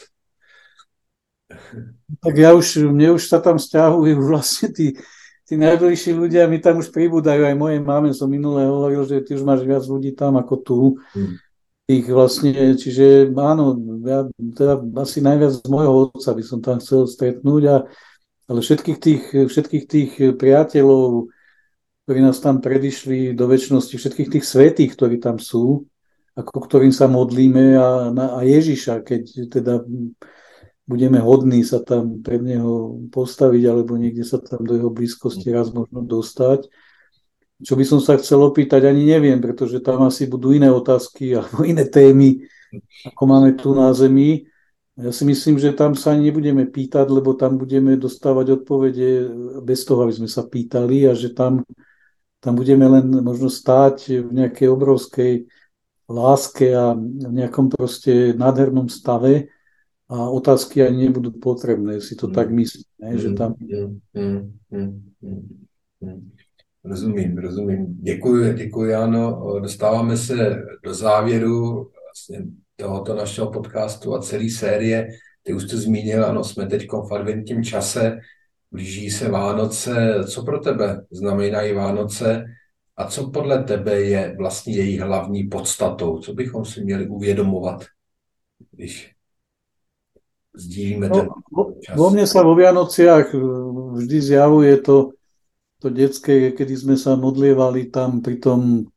Tak 2.23 2.33
ja 2.33 2.53
už, 2.55 2.89
mne 2.89 3.13
už 3.13 3.29
sa 3.29 3.37
tam 3.37 3.61
stiahujú 3.61 4.17
vlastne 4.29 4.73
tí, 4.73 4.97
tí 5.43 5.59
najbližší 5.59 6.11
ľudia, 6.15 6.47
mi 6.47 6.59
tam 6.63 6.79
už 6.79 6.89
pribúdajú, 6.89 7.43
aj 7.43 7.55
mojej 7.59 7.79
máme 7.83 8.15
som 8.15 8.31
minule 8.31 8.63
hovoril, 8.63 9.03
že 9.03 9.23
ty 9.23 9.35
už 9.35 9.43
máš 9.43 9.67
viac 9.67 9.83
ľudí 9.83 10.15
tam 10.15 10.39
ako 10.39 10.55
tu. 10.63 10.79
Hmm. 11.15 11.35
Ich 11.83 12.07
vlastne, 12.07 12.79
čiže 12.79 13.35
áno, 13.35 13.75
ja 14.07 14.23
teda 14.55 14.79
asi 15.03 15.19
najviac 15.19 15.51
z 15.59 15.67
môjho 15.67 16.07
otca 16.15 16.31
by 16.31 16.43
som 16.43 16.63
tam 16.63 16.79
chcel 16.79 17.03
stretnúť 17.11 17.63
a 17.67 17.75
ale 18.47 18.59
všetkých 18.59 18.99
tých, 18.99 19.23
všetkých 19.47 19.85
tých 19.87 20.11
priateľov, 20.35 21.31
ktorí 22.03 22.19
nás 22.19 22.43
tam 22.43 22.59
predišli 22.59 23.31
do 23.31 23.47
väčšnosti, 23.47 23.95
všetkých 23.95 24.29
tých 24.37 24.45
svetých, 24.45 24.91
ktorí 24.99 25.23
tam 25.23 25.39
sú, 25.39 25.87
ako 26.35 26.57
ktorým 26.67 26.91
sa 26.91 27.07
modlíme 27.07 27.79
a, 27.79 28.11
a 28.11 28.39
Ježiša, 28.43 29.05
keď 29.07 29.23
teda 29.47 29.73
budeme 30.83 31.19
hodní 31.23 31.63
sa 31.63 31.79
tam 31.79 32.19
pred 32.19 32.43
neho 32.43 32.99
postaviť 33.07 33.63
alebo 33.71 33.95
niekde 33.95 34.27
sa 34.27 34.39
tam 34.39 34.67
do 34.67 34.75
jeho 34.75 34.91
blízkosti 34.91 35.47
raz 35.55 35.71
možno 35.71 36.03
dostať. 36.03 36.67
Čo 37.63 37.79
by 37.79 37.85
som 37.87 37.99
sa 38.03 38.19
chcel 38.19 38.43
opýtať, 38.43 38.83
ani 38.83 39.07
neviem, 39.07 39.39
pretože 39.39 39.79
tam 39.79 40.03
asi 40.03 40.27
budú 40.27 40.51
iné 40.51 40.67
otázky 40.67 41.31
alebo 41.39 41.63
iné 41.63 41.87
témy, 41.87 42.43
ako 43.07 43.23
máme 43.23 43.55
tu 43.55 43.71
na 43.71 43.93
Zemi. 43.95 44.43
Ja 44.93 45.09
si 45.09 45.25
myslím, 45.25 45.57
že 45.57 45.73
tam 45.73 45.97
sa 45.97 46.13
ani 46.13 46.29
nebudeme 46.29 46.69
pýtať, 46.69 47.09
lebo 47.09 47.33
tam 47.33 47.57
budeme 47.57 47.97
dostávať 47.97 48.61
odpovede 48.61 49.25
bez 49.65 49.89
toho, 49.89 50.05
aby 50.05 50.13
sme 50.13 50.29
sa 50.29 50.45
pýtali 50.45 51.09
a 51.09 51.17
že 51.17 51.33
tam, 51.33 51.65
tam 52.37 52.53
budeme 52.53 52.85
len 52.85 53.09
možno 53.25 53.49
stáť 53.49 54.21
v 54.21 54.29
nejakej 54.29 54.67
obrovskej 54.69 55.33
láske 56.05 56.77
a 56.77 56.93
v 56.93 57.31
nejakom 57.31 57.73
proste 57.73 58.37
nádhernom 58.37 58.85
stave 58.85 59.49
a 60.13 60.29
otázky 60.29 60.85
ani 60.85 61.09
nebudú 61.09 61.33
potrebné, 61.41 61.97
si 61.97 62.13
to 62.13 62.29
mm. 62.29 62.33
tak 62.33 62.53
myslím, 62.53 62.83
ne, 63.01 63.17
že 63.17 63.33
tam... 63.33 63.57
Mm, 64.13 64.53
mm, 64.69 66.31
rozumím, 66.83 67.37
rozumím. 67.37 67.97
Děkuji, 68.01 68.53
děkuji, 68.53 68.89
Jano. 68.89 69.59
Dostáváme 69.59 70.17
se 70.17 70.63
do 70.83 70.93
závěru. 70.93 71.89
Vlastně 72.05 72.45
tohoto 72.75 73.15
našeho 73.15 73.51
podcastu 73.51 74.13
a 74.13 74.21
celé 74.21 74.49
série. 74.49 75.07
Ty 75.43 75.53
už 75.53 75.69
jsi 75.69 75.77
zmínil, 75.77 76.25
ano, 76.25 76.43
jsme 76.43 76.67
teď 76.67 76.87
v 77.09 77.13
adventním 77.13 77.63
čase, 77.63 78.17
blíží 78.71 79.09
se 79.09 79.29
Vánoce. 79.29 80.23
Co 80.27 80.43
pro 80.43 80.59
tebe 80.59 81.05
znamenají 81.11 81.73
Vánoce 81.73 82.45
a 82.97 83.07
co 83.07 83.29
podle 83.29 83.63
tebe 83.63 84.01
je 84.01 84.35
vlastně 84.37 84.77
její 84.77 84.99
hlavní 84.99 85.43
podstatou? 85.43 86.19
Co 86.19 86.33
bychom 86.33 86.65
si 86.65 86.83
měli 86.83 87.07
uvědomovat, 87.07 87.85
když 88.71 89.12
sdílíme 90.53 91.09
no, 91.09 91.15
ten 91.15 91.25
čas? 91.81 91.95
Vo 91.97 92.07
mne 92.13 92.25
sa 92.29 92.45
vo 92.45 92.53
Vianociach 92.53 93.33
vždy 93.99 94.17
zjavuje 94.21 94.73
to, 94.85 95.17
to 95.81 95.87
detské, 95.89 96.53
kedy 96.53 96.73
sme 96.77 96.95
sa 96.95 97.17
modlievali 97.17 97.89
tam 97.89 98.21
pri 98.21 98.37
tom 98.37 98.87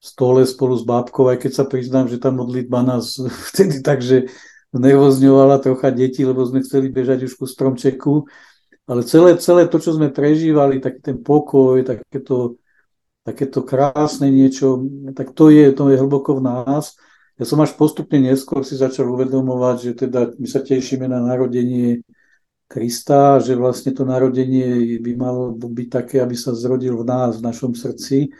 stole 0.00 0.46
spolu 0.46 0.78
s 0.78 0.86
bábkou, 0.86 1.26
aj 1.26 1.42
keď 1.42 1.52
sa 1.52 1.64
priznám, 1.66 2.06
že 2.06 2.22
tá 2.22 2.30
modlitba 2.30 2.86
nás 2.86 3.18
vtedy 3.52 3.82
takže 3.82 4.30
nervozňovala 4.76 5.58
trocha 5.62 5.90
deti, 5.90 6.22
lebo 6.22 6.44
sme 6.44 6.62
chceli 6.62 6.92
bežať 6.92 7.26
už 7.26 7.32
ku 7.34 7.46
stromčeku. 7.48 8.28
Ale 8.86 9.02
celé, 9.02 9.34
celé 9.42 9.66
to, 9.66 9.82
čo 9.82 9.98
sme 9.98 10.14
prežívali, 10.14 10.78
taký 10.78 11.02
ten 11.02 11.18
pokoj, 11.18 11.82
takéto, 11.82 12.60
takéto 13.26 13.66
krásne 13.66 14.30
niečo, 14.30 14.78
tak 15.10 15.34
to 15.34 15.50
je, 15.50 15.74
to 15.74 15.90
je 15.90 15.98
hlboko 15.98 16.38
v 16.38 16.46
nás. 16.46 16.94
Ja 17.36 17.44
som 17.44 17.60
až 17.60 17.76
postupne 17.76 18.16
neskôr 18.16 18.64
si 18.64 18.80
začal 18.80 19.12
uvedomovať, 19.12 19.76
že 19.80 19.92
teda 20.08 20.20
my 20.40 20.48
sa 20.48 20.64
tešíme 20.64 21.04
na 21.04 21.20
narodenie 21.20 22.00
Krista, 22.66 23.38
že 23.38 23.54
vlastne 23.54 23.94
to 23.94 24.02
narodenie 24.02 24.98
by 24.98 25.12
malo 25.14 25.54
byť 25.54 25.88
také, 25.92 26.16
aby 26.18 26.34
sa 26.34 26.56
zrodil 26.56 26.98
v 26.98 27.04
nás, 27.06 27.38
v 27.38 27.46
našom 27.46 27.76
srdci 27.76 28.32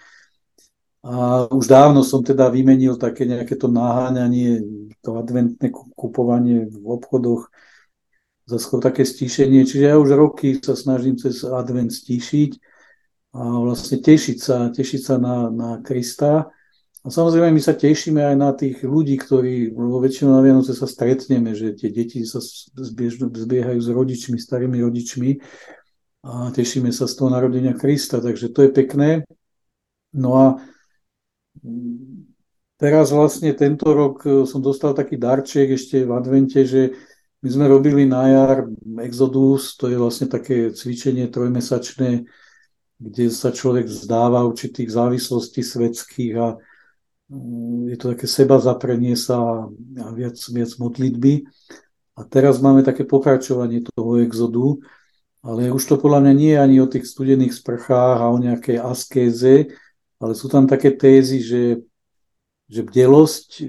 a 1.06 1.46
už 1.46 1.70
dávno 1.70 2.02
som 2.02 2.18
teda 2.18 2.50
vymenil 2.50 2.98
také 2.98 3.30
nejaké 3.30 3.54
to 3.54 3.70
naháňanie, 3.70 4.59
to 5.06 5.14
adventné 5.14 5.70
kupovanie 5.94 6.66
v 6.66 6.82
obchodoch 6.82 7.46
za 8.50 8.59
skôr 8.59 8.82
také 8.82 9.06
stíšenie. 9.06 9.62
Čiže 9.62 9.94
ja 9.94 9.96
už 10.02 10.18
roky 10.18 10.59
sa 10.59 10.74
snažím 10.74 11.14
cez 11.14 11.46
advent 11.46 11.94
stíšiť 11.94 12.59
a 13.38 13.42
vlastne 13.62 14.02
tešiť 14.02 14.38
sa, 14.42 14.56
tešiť 14.74 15.00
sa 15.06 15.14
na, 15.22 15.46
na 15.46 15.68
Krista. 15.78 16.50
A 17.07 17.09
samozrejme 17.09 17.55
my 17.55 17.62
sa 17.62 17.71
tešíme 17.71 18.19
aj 18.19 18.37
na 18.37 18.51
tých 18.51 18.83
ľudí, 18.83 19.14
ktorí, 19.14 19.71
vo 19.71 20.03
väčšinou 20.03 20.35
na 20.35 20.42
Vianoce 20.42 20.75
sa 20.75 20.90
stretneme, 20.90 21.55
že 21.55 21.79
tie 21.79 21.95
deti 21.95 22.27
sa 22.27 22.42
zbiehajú 22.42 23.79
s 23.79 23.88
rodičmi, 23.95 24.35
starými 24.42 24.83
rodičmi 24.83 25.31
a 26.27 26.51
tešíme 26.51 26.90
sa 26.90 27.07
z 27.07 27.14
toho 27.14 27.31
narodenia 27.31 27.79
Krista, 27.79 28.19
takže 28.19 28.51
to 28.51 28.66
je 28.66 28.71
pekné. 28.75 29.23
No 30.11 30.35
a 30.35 30.47
Teraz 32.77 33.09
vlastne 33.09 33.57
tento 33.57 33.88
rok 33.88 34.21
e, 34.29 34.45
som 34.45 34.61
dostal 34.61 34.92
taký 34.92 35.16
darček 35.16 35.81
ešte 35.81 36.05
v 36.05 36.12
advente, 36.12 36.61
že 36.69 36.92
my 37.40 37.49
sme 37.49 37.66
robili 37.73 38.05
na 38.05 38.29
jar 38.29 38.69
Exodus, 39.01 39.81
to 39.81 39.88
je 39.88 39.97
vlastne 39.97 40.29
také 40.29 40.69
cvičenie 40.77 41.33
trojmesačné, 41.33 42.29
kde 43.01 43.25
sa 43.33 43.49
človek 43.49 43.88
vzdáva 43.88 44.45
určitých 44.45 44.92
závislostí 44.92 45.64
svetských 45.64 46.33
a 46.37 46.47
mm, 46.61 46.65
je 47.90 47.96
to 47.98 48.14
také 48.14 48.26
seba 48.30 48.62
zaprenie 48.62 49.18
sa 49.18 49.66
a 49.98 50.06
viac, 50.14 50.38
viac 50.38 50.70
modlitby. 50.78 51.42
A 52.16 52.24
teraz 52.24 52.62
máme 52.62 52.86
také 52.86 53.04
pokračovanie 53.04 53.84
toho 53.84 54.22
exodu, 54.22 54.78
ale 55.44 55.68
už 55.68 55.84
to 55.84 55.94
podľa 56.00 56.24
mňa 56.26 56.32
nie 56.32 56.52
je 56.56 56.62
ani 56.62 56.76
o 56.80 56.88
tých 56.88 57.06
studených 57.06 57.54
sprchách 57.54 58.18
a 58.22 58.32
o 58.32 58.38
nejakej 58.40 58.78
askéze, 58.80 59.54
ale 60.16 60.32
sú 60.32 60.48
tam 60.48 60.64
také 60.64 60.96
tézy, 60.96 61.44
že, 61.44 61.64
že 62.72 62.80
bdelosť, 62.86 63.48
e, 63.60 63.66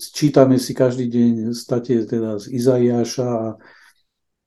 čítame 0.00 0.56
si 0.56 0.72
každý 0.72 1.12
deň 1.12 1.32
state 1.52 2.08
teda 2.08 2.40
z 2.40 2.56
Izaiáša 2.56 3.28
a 3.28 3.46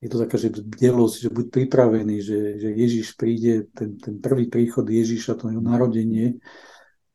je 0.01 0.09
to 0.09 0.17
taká, 0.17 0.41
že 0.41 0.49
bdelosť, 0.49 1.15
že 1.21 1.29
buď 1.29 1.45
pripravený, 1.53 2.17
že, 2.25 2.57
že 2.57 2.69
Ježiš 2.73 3.13
príde, 3.13 3.69
ten, 3.69 4.01
ten 4.01 4.17
prvý 4.17 4.49
príchod 4.49 4.81
Ježiša, 4.81 5.37
to 5.37 5.53
jeho 5.53 5.61
narodenie. 5.61 6.41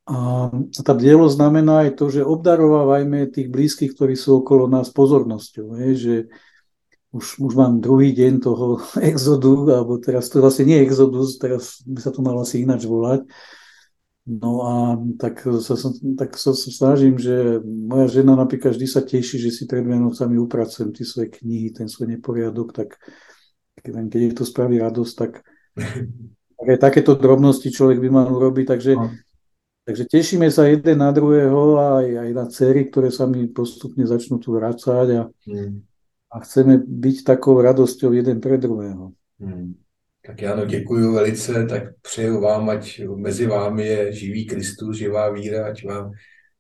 A 0.07 0.51
tá 0.71 0.95
bdelosť 0.95 1.35
znamená 1.35 1.87
aj 1.87 1.99
to, 1.99 2.07
že 2.11 2.23
obdarovávajme 2.23 3.27
tých 3.35 3.51
blízkych, 3.51 3.99
ktorí 3.99 4.15
sú 4.15 4.39
okolo 4.39 4.71
nás 4.71 4.95
pozornosťou. 4.95 5.75
Je, 5.83 5.91
že 5.99 6.15
už, 7.11 7.43
už 7.43 7.53
mám 7.59 7.83
druhý 7.83 8.15
deň 8.15 8.39
toho 8.39 8.79
exodu, 9.11 9.83
alebo 9.83 9.99
teraz 9.99 10.31
to 10.31 10.39
vlastne 10.39 10.71
nie 10.71 10.79
exodus, 10.79 11.43
teraz 11.43 11.83
by 11.83 11.99
sa 11.99 12.15
to 12.15 12.23
malo 12.23 12.47
asi 12.47 12.63
ináč 12.63 12.87
volať, 12.87 13.27
No 14.27 14.67
a 14.67 14.99
tak 15.23 15.47
sa, 15.63 15.79
tak 16.19 16.35
sa, 16.35 16.51
sa 16.51 16.71
snažím, 16.75 17.15
že 17.15 17.63
moja 17.63 18.11
žena 18.11 18.35
napríklad 18.35 18.75
vždy 18.75 18.87
sa 18.91 18.99
teší, 18.99 19.39
že 19.39 19.55
si 19.55 19.71
pred 19.71 19.87
Vianocami 19.87 20.35
upracujem 20.35 20.91
tie 20.91 21.07
svoje 21.07 21.31
knihy, 21.31 21.71
ten 21.71 21.87
svoj 21.87 22.19
neporiadok, 22.19 22.75
tak 22.75 22.99
keď, 23.79 24.11
keď 24.11 24.21
je 24.27 24.35
to 24.35 24.43
spraví 24.43 24.83
radosť, 24.83 25.15
tak, 25.15 25.47
tak 26.59 26.67
aj 26.67 26.79
takéto 26.83 27.15
drobnosti 27.15 27.71
človek 27.71 28.03
by 28.03 28.09
mal 28.11 28.27
urobiť, 28.27 28.67
takže, 28.67 28.93
no. 28.99 29.15
Takže 29.87 30.05
tešíme 30.11 30.51
sa 30.51 30.67
jeden 30.67 30.99
na 30.99 31.15
druhého 31.15 31.79
aj, 31.79 32.07
aj 32.27 32.31
na 32.35 32.45
cery, 32.51 32.91
ktoré 32.91 33.15
sa 33.15 33.31
mi 33.31 33.47
postupne 33.47 34.03
začnú 34.03 34.43
tu 34.43 34.51
vrácať 34.51 35.07
a, 35.15 35.23
mm. 35.47 35.75
a 36.35 36.37
chceme 36.43 36.83
byť 36.83 37.17
takou 37.23 37.63
radosťou 37.63 38.11
jeden 38.11 38.43
pre 38.43 38.59
druhého. 38.59 39.15
Mm. 39.39 39.79
Tak 40.27 40.43
já 40.43 40.57
no 40.57 40.65
děkuji 40.67 41.15
velice, 41.15 41.67
tak 41.67 41.83
přeju 42.03 42.41
vám, 42.41 42.69
ať 42.71 43.01
mezi 43.15 43.47
vámi 43.47 43.87
je 43.87 44.13
živý 44.13 44.47
Kristus, 44.47 44.97
živá 44.97 45.31
víra, 45.31 45.67
ať, 45.67 45.85
vám, 45.85 46.11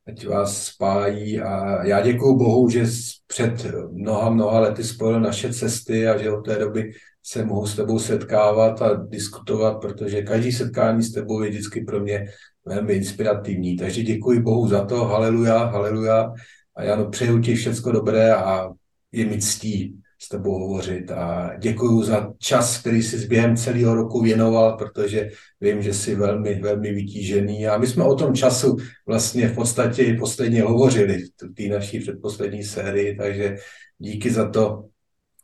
ať 0.06 0.26
vás 0.26 0.66
spájí 0.66 1.40
a 1.40 1.84
já 1.84 2.00
děkuji 2.00 2.36
Bohu, 2.36 2.68
že 2.68 2.84
před 3.26 3.66
mnoha, 3.90 4.30
mnoha 4.30 4.60
lety 4.60 4.84
spojil 4.84 5.20
naše 5.20 5.52
cesty 5.52 6.08
a 6.08 6.18
že 6.18 6.30
od 6.30 6.40
té 6.40 6.58
doby 6.58 6.92
se 7.22 7.44
mohu 7.44 7.66
s 7.66 7.76
tebou 7.76 7.98
setkávat 7.98 8.82
a 8.82 8.94
diskutovat, 8.94 9.80
protože 9.80 10.22
každý 10.22 10.52
setkání 10.52 11.02
s 11.02 11.12
tebou 11.12 11.42
je 11.42 11.50
vždycky 11.50 11.80
pro 11.80 12.00
mě 12.00 12.26
velmi 12.66 12.92
inspirativní. 12.92 13.76
Takže 13.76 14.02
děkuji 14.02 14.40
Bohu 14.40 14.68
za 14.68 14.84
to, 14.84 15.04
haleluja, 15.04 15.58
haleluja. 15.58 16.32
A 16.76 16.82
Jano, 16.82 17.10
přeju 17.10 17.38
ti 17.38 17.54
všecko 17.54 17.92
dobré 17.92 18.34
a 18.34 18.70
je 19.12 19.26
mi 19.26 19.38
ctí 19.38 19.96
s 20.18 20.28
tebou 20.28 20.58
hovořit 20.58 21.10
a 21.10 21.52
děkuji 21.58 22.02
za 22.02 22.32
čas, 22.38 22.78
který 22.78 23.02
jsi 23.02 23.26
během 23.26 23.56
celého 23.56 23.94
roku 23.94 24.22
věnoval, 24.22 24.76
protože 24.76 25.30
vím, 25.60 25.82
že 25.82 25.94
jsi 25.94 26.14
velmi, 26.14 26.54
velmi 26.54 26.92
vytížený 26.92 27.66
a 27.66 27.78
my 27.78 27.86
jsme 27.86 28.04
o 28.04 28.14
tom 28.14 28.34
času 28.34 28.76
vlastně 29.06 29.48
v 29.48 29.54
podstatě 29.54 30.16
posledně 30.20 30.62
hovořili 30.62 31.18
v 31.18 31.54
té 31.54 31.62
naší 31.62 32.00
předposlední 32.00 32.64
sérii, 32.64 33.16
takže 33.16 33.56
díky 33.98 34.30
za 34.30 34.48
to, 34.48 34.84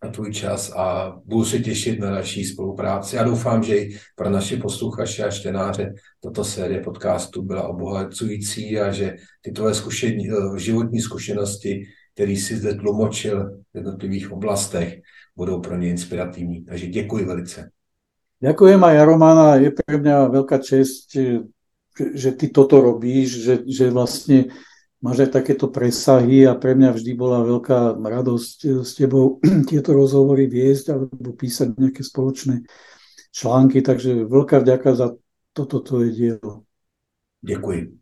na 0.05 0.11
tvůj 0.11 0.33
čas 0.33 0.73
a 0.77 1.17
budu 1.25 1.45
se 1.45 1.59
těšit 1.59 2.01
na 2.01 2.11
další 2.11 2.45
spolupráci. 2.45 3.17
Já 3.17 3.25
doufám, 3.25 3.62
že 3.62 3.77
i 3.77 3.99
pro 4.17 4.31
naše 4.31 4.57
posluchače 4.57 5.25
a 5.25 5.31
čtenáře 5.31 5.95
tato 6.23 6.45
série 6.45 6.81
podcastu 6.81 7.43
byla 7.43 7.69
obohacující 7.69 8.79
a 8.81 8.93
že 8.93 9.17
ty 9.41 9.53
tvoje 9.53 9.75
zkušení, 9.75 10.29
životní 10.57 11.01
zkušenosti 11.01 11.83
který 12.15 12.37
si 12.37 12.57
zde 12.57 12.75
tlumočil 12.75 13.51
v 13.73 13.77
jednotlivých 13.77 14.33
oblastech, 14.33 15.01
budou 15.37 15.61
pro 15.61 15.77
ně 15.77 15.88
inspirativní. 15.88 16.65
Takže 16.65 16.87
děkuji 16.87 17.25
velice. 17.25 17.71
Ďakujem 18.43 18.83
aj 18.83 19.07
Romana, 19.07 19.55
je 19.55 19.71
pre 19.71 20.03
mňa 20.03 20.27
veľká 20.35 20.59
čest, 20.59 21.15
že, 21.15 21.47
že 21.95 22.35
ty 22.35 22.51
toto 22.51 22.83
robíš, 22.83 23.38
že, 23.38 23.55
že 23.62 23.87
vlastne 23.87 24.51
máš 25.03 25.29
aj 25.29 25.31
takéto 25.43 25.67
presahy 25.69 26.47
a 26.47 26.55
pre 26.55 26.79
mňa 26.79 26.95
vždy 26.95 27.12
bola 27.19 27.43
veľká 27.43 27.99
radosť 27.99 28.87
s 28.87 28.95
tebou 28.95 29.43
tieto 29.71 29.93
rozhovory 29.93 30.47
viesť 30.47 30.95
alebo 30.95 31.35
písať 31.35 31.75
nejaké 31.75 32.07
spoločné 32.07 32.62
články, 33.35 33.83
takže 33.83 34.25
veľká 34.31 34.62
vďaka 34.62 34.91
za 34.95 35.07
toto 35.53 35.83
tvoje 35.83 36.15
dielo. 36.15 36.65
Ďakujem. 37.43 38.02